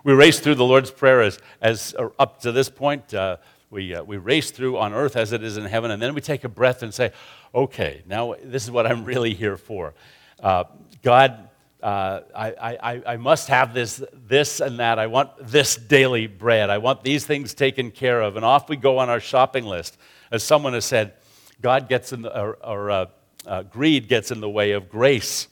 [0.03, 3.13] We race through the Lord's Prayer as, as uh, up to this point.
[3.13, 3.38] Uh,
[3.69, 6.21] we, uh, we race through on earth as it is in heaven, and then we
[6.21, 7.11] take a breath and say,
[7.53, 9.93] okay, now this is what I'm really here for.
[10.39, 10.63] Uh,
[11.03, 11.49] God,
[11.84, 14.97] uh, I, I, I must have this, this and that.
[14.97, 16.71] I want this daily bread.
[16.71, 18.38] I want these things taken care of.
[18.38, 19.99] And off we go on our shopping list.
[20.32, 21.13] As someone has said,
[21.62, 23.05] God gets in the, or, or uh,
[23.45, 25.47] uh, greed gets in the way of grace.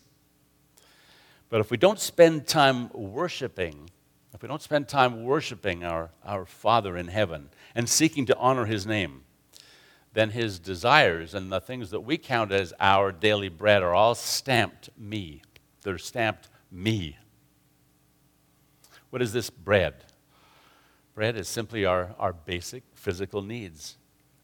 [1.49, 3.89] But if we don't spend time worshiping,
[4.33, 8.65] if we don't spend time worshiping our, our Father in heaven and seeking to honor
[8.65, 9.23] His name,
[10.13, 14.15] then His desires and the things that we count as our daily bread are all
[14.15, 15.41] stamped me.
[15.81, 17.17] They're stamped me.
[19.09, 20.05] What is this bread?
[21.15, 23.97] Bread is simply our, our basic physical needs.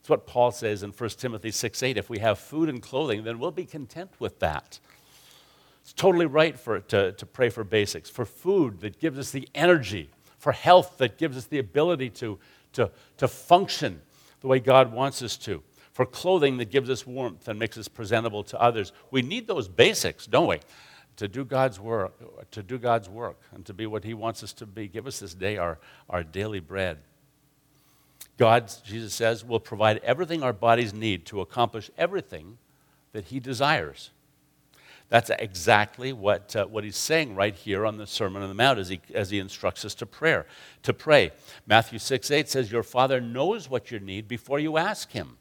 [0.06, 1.98] It's what Paul says in 1 Timothy 6 8.
[1.98, 4.78] If we have food and clothing, then we'll be content with that.
[5.82, 9.50] It's totally right for, to, to pray for basics, for food that gives us the
[9.56, 12.38] energy, for health that gives us the ability to,
[12.74, 14.00] to, to function
[14.42, 17.88] the way God wants us to, for clothing that gives us warmth and makes us
[17.88, 18.92] presentable to others.
[19.10, 20.60] We need those basics, don't we?
[21.16, 24.54] To do God's work, to do God's work and to be what He wants us
[24.54, 24.88] to be.
[24.88, 25.80] Give us this day our,
[26.12, 27.00] our daily bread.
[28.38, 32.58] God, Jesus says, will provide everything our bodies need to accomplish everything
[33.14, 34.12] that He desires.
[35.10, 38.80] That's exactly what, uh, what he's saying right here on the Sermon on the Mount
[38.80, 40.48] as he, as he instructs us to prayer,
[40.84, 41.32] to pray.
[41.68, 45.38] Matthew 6 8 says, Your Father knows what you need before you ask him.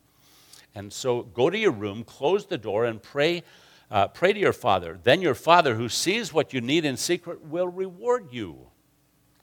[0.74, 3.42] And so go to your room, close the door, and pray,
[3.90, 4.98] uh, pray to your Father.
[5.02, 8.66] Then your Father, who sees what you need in secret, will reward you.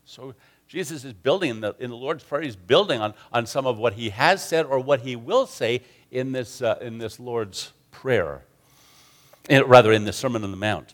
[0.06, 0.36] So
[0.72, 3.78] Jesus is building in the, in the Lord's Prayer, he's building on, on some of
[3.78, 7.74] what he has said or what he will say in this, uh, in this Lord's
[7.92, 8.46] Prayer,
[9.50, 10.94] in, rather in the Sermon on the Mount.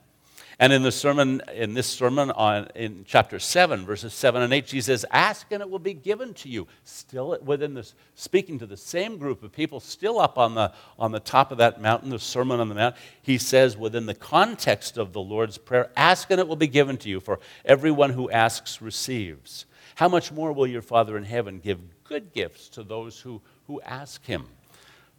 [0.60, 4.66] And in the sermon, in this sermon on in chapter 7, verses 7 and 8,
[4.66, 6.68] Jesus says, Ask and it will be given to you.
[6.84, 11.12] Still within this, speaking to the same group of people, still up on the, on
[11.12, 14.98] the top of that mountain, the Sermon on the Mount, he says, within the context
[14.98, 18.32] of the Lord's Prayer, ask and it will be given to you, for everyone who
[18.32, 19.68] asks receives.
[19.94, 23.80] How much more will your Father in heaven give good gifts to those who, who
[23.82, 24.48] ask him?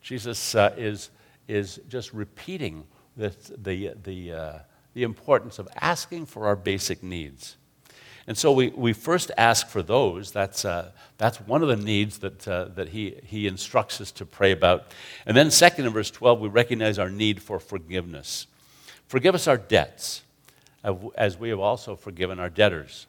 [0.01, 1.11] Jesus uh, is,
[1.47, 2.85] is just repeating
[3.17, 4.59] the, the, the, uh,
[4.95, 7.57] the importance of asking for our basic needs.
[8.29, 10.33] And so we, we first ask for those.
[10.33, 14.27] That's, uh, that's one of the needs that, uh, that he, he instructs us to
[14.27, 14.93] pray about.
[15.25, 18.47] And then, second, in verse 12, we recognize our need for forgiveness.
[19.07, 20.23] Forgive us our debts,
[21.17, 23.07] as we have also forgiven our debtors.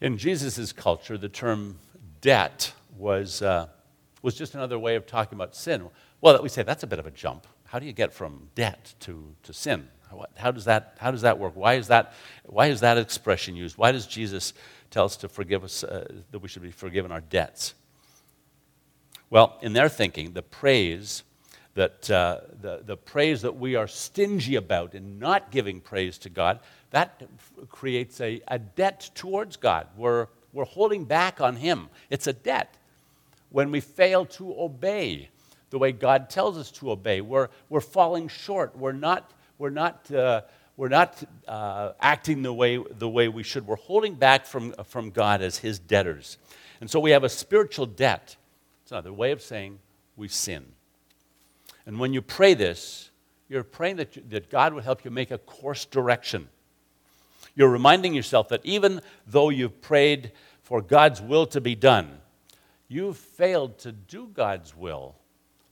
[0.00, 1.78] In Jesus' culture, the term
[2.20, 3.66] debt was, uh,
[4.22, 5.88] was just another way of talking about sin.
[6.20, 7.46] Well, we say that's a bit of a jump.
[7.64, 9.88] How do you get from debt to, to sin?
[10.36, 11.54] How, does that, how does that work?
[11.56, 12.12] Why is that,
[12.44, 13.76] why is that expression used?
[13.76, 14.52] Why does Jesus
[14.90, 17.74] tell us to forgive us, uh, that we should be forgiven our debts?
[19.30, 21.24] Well, in their thinking, the praise
[21.74, 26.28] that, uh, the, the praise that we are stingy about in not giving praise to
[26.28, 26.60] God,
[26.90, 27.22] that
[27.68, 29.88] creates a, a debt towards God.
[29.96, 31.88] We're, we're holding back on Him.
[32.10, 32.76] It's a debt.
[33.50, 35.28] When we fail to obey
[35.70, 38.76] the way God tells us to obey, we're, we're falling short.
[38.78, 40.42] We're not we're not, uh,
[40.76, 43.66] we're not uh, acting the way, the way we should.
[43.66, 46.38] We're holding back from, from God as His debtors.
[46.80, 48.36] And so we have a spiritual debt.
[48.82, 49.78] It's another way of saying
[50.16, 50.66] we sin.
[51.86, 53.10] And when you pray this,
[53.48, 56.48] you're praying that, you, that God would help you make a course direction.
[57.54, 60.32] You're reminding yourself that even though you've prayed
[60.62, 62.18] for God's will to be done,
[62.88, 65.14] you've failed to do God's will.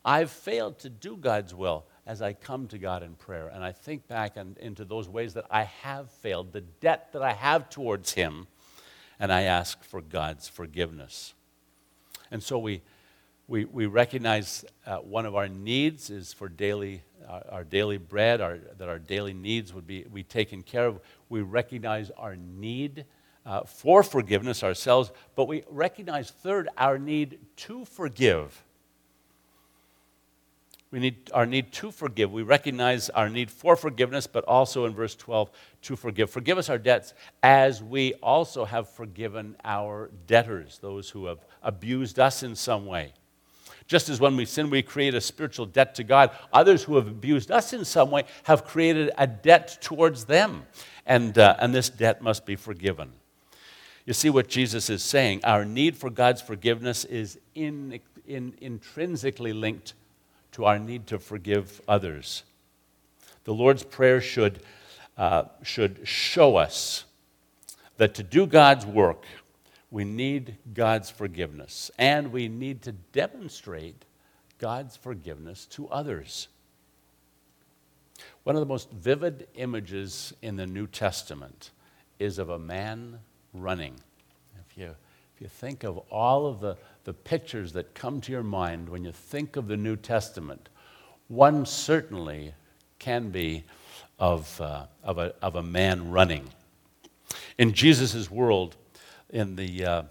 [0.04, 3.72] I've failed to do God's will as I come to God in prayer and I
[3.72, 8.12] think back into those ways that I have failed, the debt that I have towards
[8.12, 8.48] Him,
[9.20, 11.34] and I ask for God's forgiveness.
[12.30, 12.82] And so we,
[13.46, 18.40] we, we recognize uh, one of our needs is for daily, uh, our daily bread,
[18.40, 21.00] our, that our daily needs would be, be taken care of.
[21.28, 23.04] We recognize our need
[23.44, 28.64] uh, for forgiveness ourselves, but we recognize, third, our need to forgive.
[30.92, 32.30] We need our need to forgive.
[32.30, 35.50] We recognize our need for forgiveness, but also in verse 12,
[35.82, 36.30] to forgive.
[36.30, 42.18] Forgive us our debts as we also have forgiven our debtors, those who have abused
[42.18, 43.14] us in some way.
[43.86, 47.08] Just as when we sin, we create a spiritual debt to God, others who have
[47.08, 50.64] abused us in some way have created a debt towards them.
[51.06, 53.12] And, uh, and this debt must be forgiven.
[54.04, 55.40] You see what Jesus is saying?
[55.42, 59.94] Our need for God's forgiveness is in, in, intrinsically linked
[60.52, 62.44] to our need to forgive others.
[63.44, 64.60] The Lord's Prayer should,
[65.16, 67.04] uh, should show us
[67.96, 69.24] that to do God's work,
[69.90, 74.04] we need God's forgiveness, and we need to demonstrate
[74.58, 76.48] God's forgiveness to others.
[78.44, 81.70] One of the most vivid images in the New Testament
[82.18, 83.18] is of a man
[83.52, 83.94] running.
[84.68, 84.94] If you,
[85.34, 89.04] if you think of all of the the pictures that come to your mind when
[89.04, 90.68] you think of the New Testament,
[91.28, 92.54] one certainly
[92.98, 93.64] can be
[94.18, 96.48] of, uh, of, a, of a man running.
[97.58, 98.76] In Jesus' world,
[99.30, 100.02] in the, uh,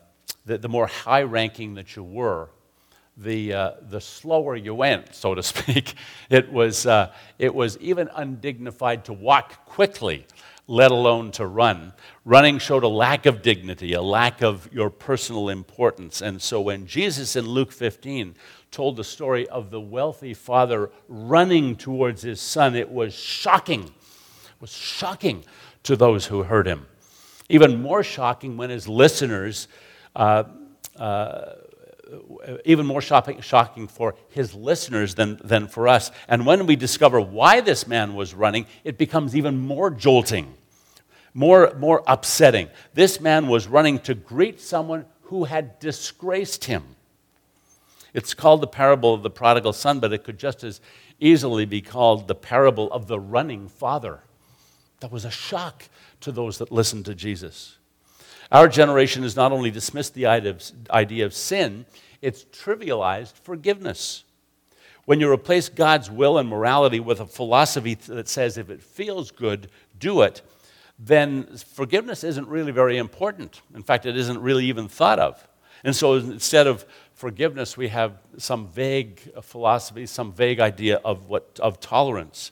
[0.45, 2.49] the, the, more high ranking that you were,
[3.15, 5.93] the, uh, the slower you went, so to speak.
[6.29, 10.25] It was, uh, it was even undignified to walk quickly
[10.67, 11.93] let alone to run.
[12.23, 16.21] Running showed a lack of dignity, a lack of your personal importance.
[16.21, 18.35] And so when Jesus in Luke 15
[18.71, 23.83] told the story of the wealthy father running towards his son, it was shocking.
[23.83, 25.43] It was shocking
[25.83, 26.85] to those who heard him.
[27.49, 29.67] Even more shocking when his listeners,
[30.15, 30.43] uh,
[30.95, 31.53] uh,
[32.11, 36.11] Uh, even more shocking, shocking for his listeners than, than for us.
[36.27, 40.53] And when we discover why this man was running, it becomes even more jolting,
[41.33, 42.67] more, more upsetting.
[42.93, 46.83] This man was running to greet someone who had disgraced him.
[48.13, 50.81] It's called the parable of the prodigal son, but it could just as
[51.21, 54.19] easily be called the parable of the running father.
[54.99, 55.87] That was a shock
[56.19, 57.77] to those that listened to Jesus.
[58.51, 61.85] Our generation has not only dismissed the idea of sin,
[62.21, 64.23] it's trivialized forgiveness.
[65.05, 69.31] When you replace God's will and morality with a philosophy that says if it feels
[69.31, 70.41] good, do it,
[70.99, 73.61] then forgiveness isn't really very important.
[73.73, 75.47] In fact, it isn't really even thought of.
[75.83, 81.59] And so instead of forgiveness, we have some vague philosophy, some vague idea of, what,
[81.61, 82.51] of tolerance.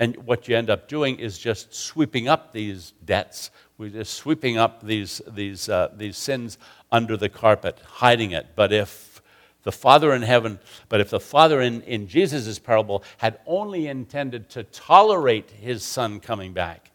[0.00, 3.50] And what you end up doing is just sweeping up these debts.
[3.76, 6.56] We're just sweeping up these, these, uh, these sins
[6.90, 8.48] under the carpet, hiding it.
[8.56, 9.20] But if
[9.62, 14.48] the Father in heaven, but if the Father in, in Jesus' parable had only intended
[14.50, 16.90] to tolerate his son coming back,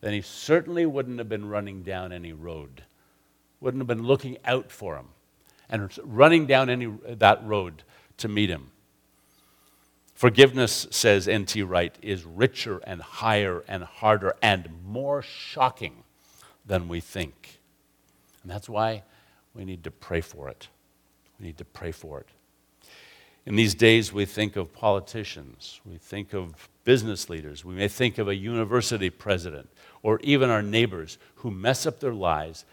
[0.00, 2.84] then he certainly wouldn't have been running down any road,
[3.60, 5.08] wouldn't have been looking out for him
[5.68, 7.82] and running down any, that road
[8.18, 8.70] to meet him.
[10.14, 11.62] Forgiveness, says N.T.
[11.62, 16.04] Wright, is richer and higher and harder and more shocking
[16.64, 17.60] than we think.
[18.42, 19.02] And that's why
[19.54, 20.68] we need to pray for it.
[21.38, 22.28] We need to pray for it.
[23.46, 28.16] In these days, we think of politicians, we think of business leaders, we may think
[28.16, 29.68] of a university president,
[30.02, 32.64] or even our neighbors who mess up their lives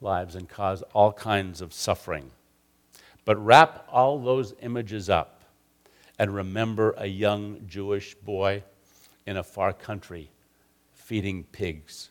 [0.00, 2.30] lives and cause all kinds of suffering.
[3.24, 5.41] But wrap all those images up
[6.22, 8.62] and remember a young Jewish boy
[9.26, 10.30] in a far country
[10.92, 12.10] feeding pigs.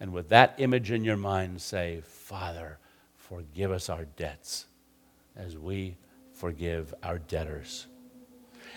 [0.00, 2.78] And with that image in your mind, say, Father,
[3.18, 4.64] forgive us our debts
[5.36, 5.98] as we
[6.32, 7.88] forgive our debtors.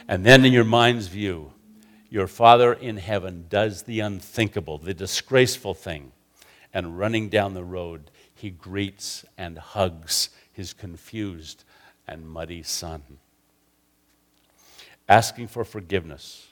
[0.09, 1.53] And then in your mind's view,
[2.09, 6.11] your Father in heaven does the unthinkable, the disgraceful thing
[6.73, 11.63] and running down the road, he greets and hugs his confused
[12.09, 13.19] and muddy son.
[15.09, 16.47] Asking for forgiveness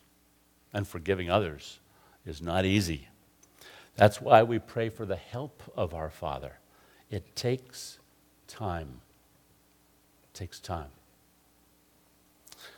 [0.74, 1.80] and forgiving others
[2.26, 3.08] is not easy.
[3.96, 6.54] That's why we pray for the help of our Father.
[7.10, 8.00] It takes
[8.48, 9.02] time.
[10.24, 10.90] It takes time.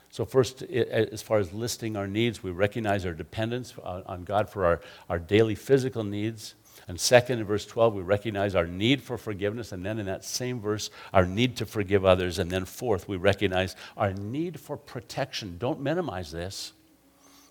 [0.09, 4.65] So, first, as far as listing our needs, we recognize our dependence on God for
[4.65, 6.55] our, our daily physical needs.
[6.87, 9.71] And second, in verse 12, we recognize our need for forgiveness.
[9.71, 12.39] And then in that same verse, our need to forgive others.
[12.39, 15.57] And then fourth, we recognize our need for protection.
[15.57, 16.73] Don't minimize this.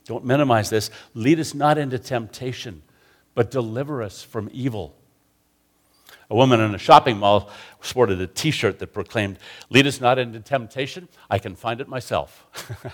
[0.07, 0.91] Don't minimize this.
[1.14, 2.83] Lead us not into temptation,
[3.35, 4.95] but deliver us from evil.
[6.31, 7.51] A woman in a shopping mall
[7.81, 9.39] sported a t shirt that proclaimed,
[9.70, 12.47] Lead us not into temptation, I can find it myself.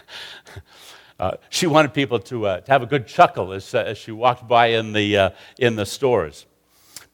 [1.22, 4.10] Uh, she wanted people to, uh, to have a good chuckle as, uh, as she
[4.10, 6.46] walked by in the, uh, in the stores.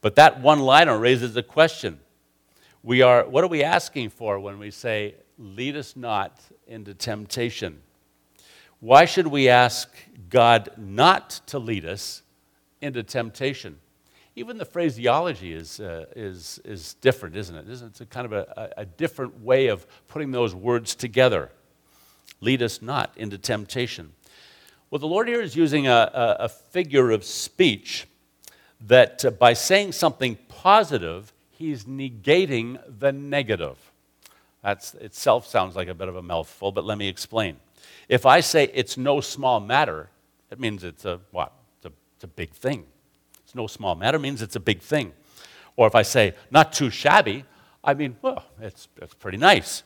[0.01, 2.01] But that one liner raises a question.
[2.83, 7.83] We are, what are we asking for when we say, lead us not into temptation?
[8.81, 9.91] Why should we ask
[10.31, 12.23] God not to lead us
[12.81, 13.79] into temptation?
[14.37, 17.67] Even the phraseology is, uh, is, is different, isn't it?
[17.69, 21.51] It's a kind of a, a different way of putting those words together.
[22.41, 24.13] Lead us not into temptation.
[24.91, 28.07] Well, the Lord here is using a, a, a figure of speech
[28.87, 33.77] that uh, by saying something positive, he's negating the negative.
[34.63, 37.57] That itself sounds like a bit of a mouthful, but let me explain.
[38.09, 40.09] If I say it's no small matter,
[40.51, 41.53] it means it's a what?
[41.77, 42.85] It's a, it's a big thing.
[43.45, 45.13] It's no small matter means it's a big thing.
[45.77, 47.45] Or if I say not too shabby,
[47.85, 49.83] I mean, well, it's, it's pretty nice.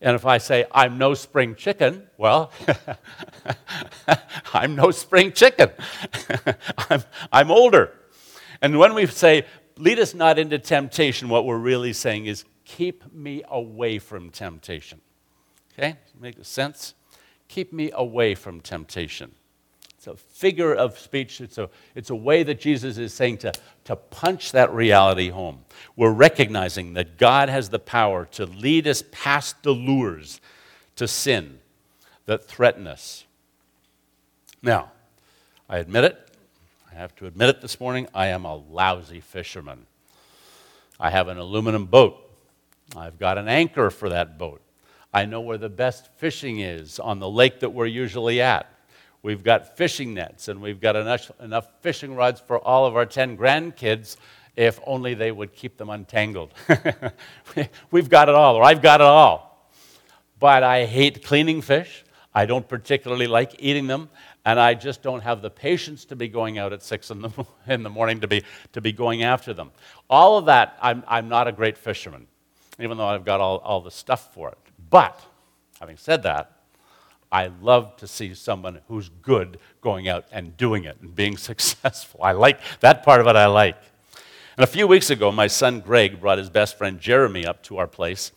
[0.00, 2.52] And if I say, I'm no spring chicken, well,
[4.52, 5.70] I'm no spring chicken.
[6.90, 7.92] I'm, I'm older.
[8.60, 9.46] And when we say,
[9.78, 15.00] lead us not into temptation, what we're really saying is, keep me away from temptation.
[15.72, 15.96] Okay?
[16.18, 16.94] Make sense?
[17.48, 19.32] Keep me away from temptation.
[20.06, 21.40] It's a figure of speech.
[21.40, 23.52] It's a, it's a way that Jesus is saying to,
[23.84, 25.64] to punch that reality home.
[25.96, 30.40] We're recognizing that God has the power to lead us past the lures
[30.94, 31.58] to sin
[32.26, 33.24] that threaten us.
[34.62, 34.92] Now,
[35.68, 36.30] I admit it.
[36.88, 39.86] I have to admit it this morning, I am a lousy fisherman.
[41.00, 42.16] I have an aluminum boat.
[42.96, 44.62] I've got an anchor for that boat.
[45.12, 48.70] I know where the best fishing is on the lake that we're usually at.
[49.26, 53.04] We've got fishing nets and we've got enough, enough fishing rods for all of our
[53.04, 54.18] 10 grandkids
[54.54, 56.54] if only they would keep them untangled.
[57.90, 59.68] We've got it all, or I've got it all.
[60.38, 62.04] But I hate cleaning fish.
[62.36, 64.10] I don't particularly like eating them,
[64.44, 67.30] and I just don't have the patience to be going out at six in the,
[67.66, 69.72] in the morning to be, to be going after them.
[70.08, 72.28] All of that, I'm, I'm not a great fisherman,
[72.78, 74.58] even though I've got all, all the stuff for it.
[74.88, 75.20] But,
[75.80, 76.55] having said that,
[77.30, 82.20] I love to see someone who's good going out and doing it and being successful.
[82.22, 83.76] I like that part of it, I like.
[84.56, 87.76] And a few weeks ago, my son Greg brought his best friend Jeremy up to
[87.76, 88.32] our place.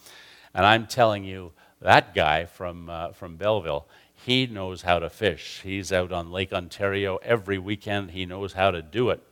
[0.54, 3.88] And I'm telling you, that guy from, uh, from Belleville,
[4.26, 5.62] he knows how to fish.
[5.64, 8.12] He's out on Lake Ontario every weekend.
[8.12, 9.24] He knows how to do it.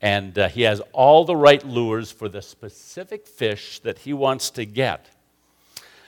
[0.00, 4.50] And uh, he has all the right lures for the specific fish that he wants
[4.50, 5.08] to get.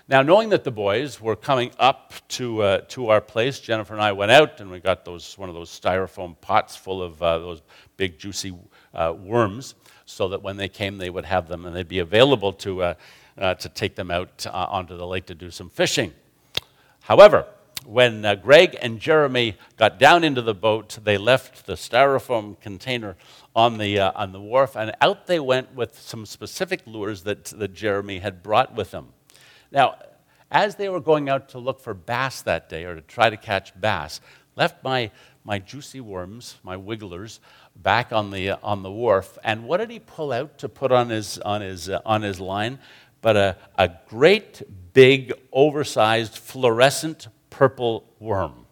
[0.06, 4.02] Now, knowing that the boys were coming up to, uh, to our place, Jennifer and
[4.02, 7.38] I went out and we got those, one of those styrofoam pots full of uh,
[7.38, 7.62] those
[7.96, 8.54] big, juicy
[8.92, 9.74] uh, worms
[10.04, 12.94] so that when they came, they would have them and they'd be available to, uh,
[13.38, 16.12] uh, to take them out uh, onto the lake to do some fishing.
[17.00, 17.46] However,
[17.86, 23.16] when Greg and Jeremy got down into the boat, they left the styrofoam container
[23.56, 27.72] on the, on the wharf, and out they went with some specific lures that, that
[27.72, 29.08] Jeremy had brought with them.
[29.74, 29.96] Now,
[30.50, 33.36] as they were going out to look for bass that day, or to try to
[33.36, 34.20] catch bass,
[34.54, 35.10] left my,
[35.42, 37.40] my juicy worms, my wigglers,
[37.74, 39.36] back on the, uh, on the wharf.
[39.42, 42.38] And what did he pull out to put on his, on his, uh, on his
[42.38, 42.78] line?
[43.20, 44.62] But a, a great,
[44.92, 48.66] big, oversized, fluorescent purple worm.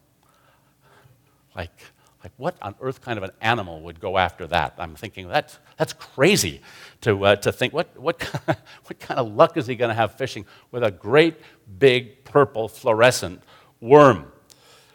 [1.56, 1.76] Like,
[2.22, 4.74] like what on earth kind of an animal would go after that?
[4.78, 6.60] I'm thinking that's, that's crazy
[7.00, 7.72] to, uh, to think.
[7.72, 8.22] What, what,
[8.84, 11.36] what kind of luck is he going to have fishing with a great,
[11.78, 13.42] big, purple, fluorescent
[13.80, 14.30] worm?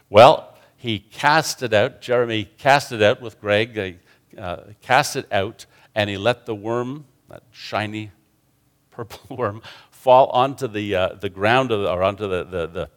[0.10, 2.02] Well, he cast it out.
[2.02, 4.00] Jeremy cast it out with Greg,
[4.38, 5.66] uh, cast it out,
[5.96, 8.12] and he let the worm, that shiny
[8.92, 9.62] purple worm,
[9.92, 12.90] fall onto the, uh, the ground the, or onto the, the, the,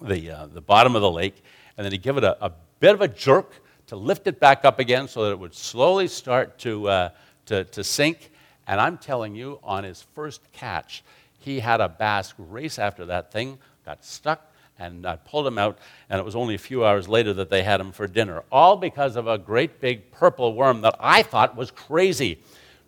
[0.00, 1.42] the, uh, the, bottom of the lake.
[1.76, 3.52] And then he gave it a, a, bit of a jerk
[3.86, 7.08] to lift it back up again so that it would slowly start to, uh,
[7.46, 8.30] to, to sink.
[8.66, 11.04] And I'm telling you, on his first catch,
[11.38, 15.78] he had a bass race after that thing, got stuck, and I pulled him out,
[16.08, 18.76] and it was only a few hours later that they had him for dinner, all
[18.76, 22.40] because of a great big purple worm that I thought was crazy.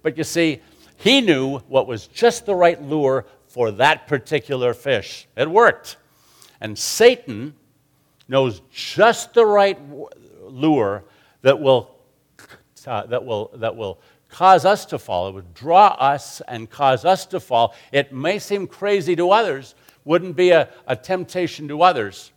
[0.03, 0.61] But you see,
[0.97, 5.29] he knew what was just the right lure for that particular fish.
[5.37, 5.97] It worked.
[6.61, 7.55] And Satan
[8.29, 9.79] knows just the right
[10.49, 11.05] lure
[11.43, 11.91] that will,
[12.87, 15.29] uh, that will, that will cause us to fall.
[15.29, 17.75] It would draw us and cause us to fall.
[17.93, 19.75] It may seem crazy to others,
[20.05, 22.33] wouldn't be a, a temptation to others.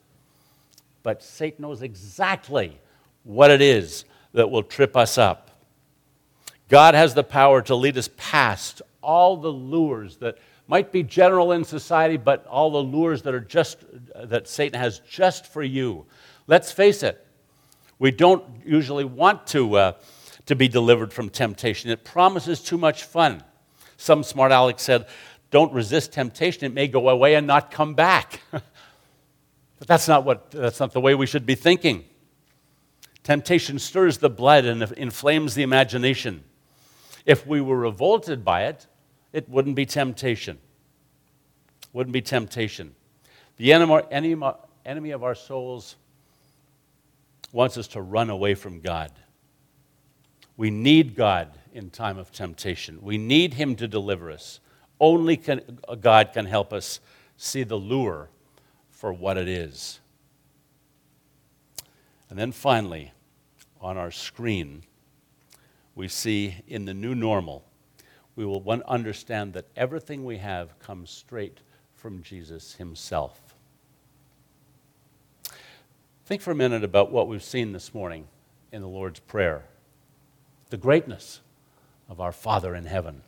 [1.04, 2.80] But Satan knows exactly
[3.24, 5.50] what it is that will trip us up.
[6.68, 10.38] God has the power to lead us past all the lures that
[10.68, 13.84] might be general in society, but all the lures that are just
[14.16, 16.06] that Satan has just for you.
[16.46, 17.26] Let's face it,
[18.00, 19.92] we don't usually want to, uh,
[20.46, 21.92] to be delivered from temptation.
[21.92, 23.44] It promises too much fun.
[23.98, 25.06] Some smart aleck said,
[25.52, 28.42] don't resist temptation, it may go away and not come back.
[28.52, 32.06] but that's not, what, that's not the way we should be thinking.
[33.24, 36.44] Temptation stirs the blood and inflames the imagination.
[37.26, 38.88] If we were revolted by it,
[39.34, 40.58] it wouldn't be temptation.
[41.92, 42.96] Wouldn't be temptation.
[43.58, 45.96] The enemy of our souls
[47.52, 49.12] wants us to run away from God.
[50.58, 53.00] We need God in time of temptation.
[53.02, 54.60] We need Him to deliver us.
[55.00, 57.00] Only can, uh, God can help us
[57.38, 58.30] see the lure
[58.90, 60.00] for what it is.
[62.30, 63.14] And then finally,
[63.80, 64.84] on our screen,
[65.96, 67.66] we see in the new normal,
[68.36, 71.60] we will understand that everything we have comes straight
[71.94, 73.49] from Jesus himself.
[76.30, 78.28] Think for a minute about what we've seen this morning
[78.72, 79.64] in the Lord's Prayer.
[80.70, 81.42] The greatness
[82.08, 83.24] of our Father in heaven.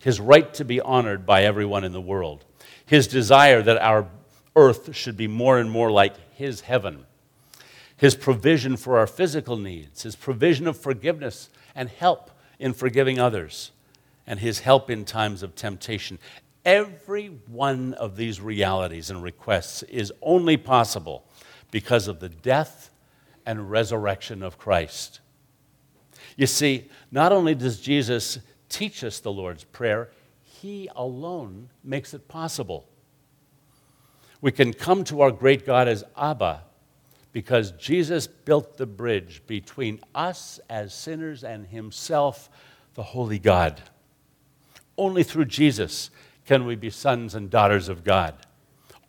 [0.00, 2.44] His right to be honored by everyone in the world,
[2.84, 4.08] his desire that our
[4.56, 7.06] earth should be more and more like his heaven,
[7.96, 13.70] his provision for our physical needs, his provision of forgiveness and help in forgiving others,
[14.26, 16.18] and his help in times of temptation.
[16.64, 21.24] Every one of these realities and requests is only possible
[21.74, 22.90] because of the death
[23.44, 25.18] and resurrection of Christ.
[26.36, 30.10] You see, not only does Jesus teach us the Lord's Prayer,
[30.44, 32.86] He alone makes it possible.
[34.40, 36.62] We can come to our great God as Abba
[37.32, 42.50] because Jesus built the bridge between us as sinners and Himself,
[42.94, 43.82] the Holy God.
[44.96, 46.10] Only through Jesus
[46.46, 48.36] can we be sons and daughters of God.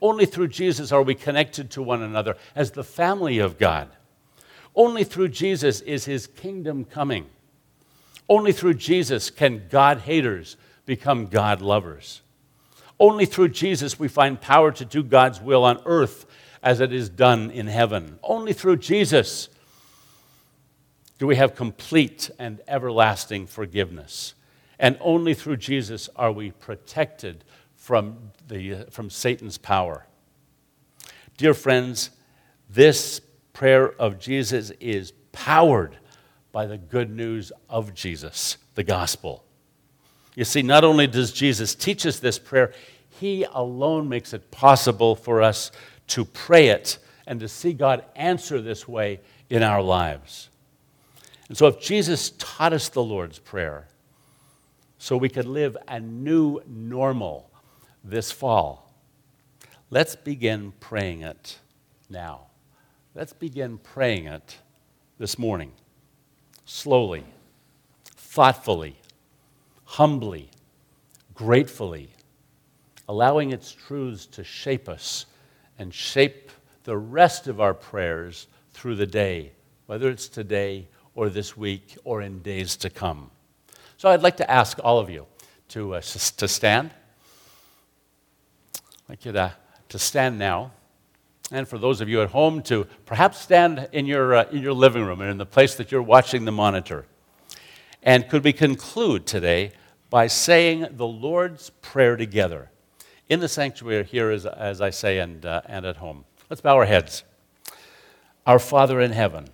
[0.02, 3.90] Only through Jesus are we connected to one another as the family of God.
[4.76, 7.28] Only through Jesus is his kingdom coming.
[8.28, 12.22] Only through Jesus can God haters become God lovers.
[13.00, 16.26] Only through Jesus we find power to do God's will on earth
[16.64, 18.20] as it is done in heaven.
[18.24, 19.50] Only through Jesus
[21.18, 24.34] do we have complete and everlasting forgiveness.
[24.78, 27.44] And only through Jesus are we protected
[27.86, 28.18] from,
[28.48, 30.08] the, uh, from Satan's power.
[31.38, 32.10] Dear friends,
[32.68, 33.22] this
[33.54, 35.96] prayer of Jesus is powered
[36.52, 39.44] by the good news of Jesus, the gospel.
[40.34, 42.74] You see, not only does Jesus teach us this prayer,
[43.20, 45.72] he alone makes it possible for us
[46.08, 49.20] to pray it and to see God answer this way
[49.52, 50.50] in our lives.
[51.50, 53.88] And so, if Jesus taught us the Lord's Prayer,
[54.98, 57.52] so we could live a new normal
[58.06, 58.94] this fall.
[59.90, 61.60] Let's begin praying it
[62.10, 62.48] now.
[63.14, 64.58] Let's begin praying it
[65.18, 65.72] this morning.
[66.66, 67.24] Slowly,
[68.04, 68.96] thoughtfully,
[69.84, 70.50] humbly,
[71.34, 72.10] gratefully,
[73.08, 75.26] allowing its truths to shape us
[75.78, 76.52] and shape
[76.84, 79.52] the rest of our prayers through the day,
[79.88, 83.32] whether it's today or this week or in days to come.
[83.98, 85.26] So I'd like to ask all of you
[85.70, 86.92] to, uh, to stand.
[89.08, 89.54] I'd like you to,
[89.90, 90.72] to stand now.
[91.52, 94.74] And for those of you at home, to perhaps stand in your, uh, in your
[94.74, 97.06] living room or in the place that you're watching the monitor.
[98.02, 99.74] And could we conclude today
[100.10, 102.72] by saying the Lord's Prayer together
[103.30, 106.26] in the sanctuary here, as, as I say, and, uh, and at home?
[106.50, 107.24] Let's bow our heads.
[108.48, 109.50] Our Father in heaven,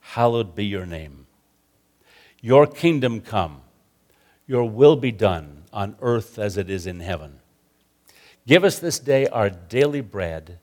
[0.00, 1.26] hallowed be your name.
[2.40, 3.62] Your kingdom come,
[4.46, 7.40] your will be done on earth as it is in heaven.
[8.46, 10.58] Give us this day our daily bread,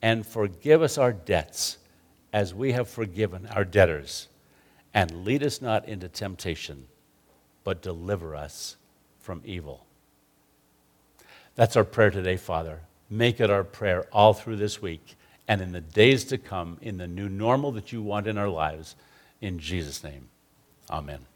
[0.00, 1.78] and forgive us our debts
[2.32, 4.28] as we have forgiven our debtors.
[4.94, 6.86] And lead us not into temptation,
[7.64, 8.76] but deliver us
[9.18, 9.84] from evil.
[11.56, 12.80] That's our prayer today, Father.
[13.10, 15.16] Make it our prayer all through this week
[15.48, 18.48] and in the days to come, in the new normal that you want in our
[18.48, 18.96] lives.
[19.40, 20.28] In Jesus' name.
[20.90, 21.26] Amen.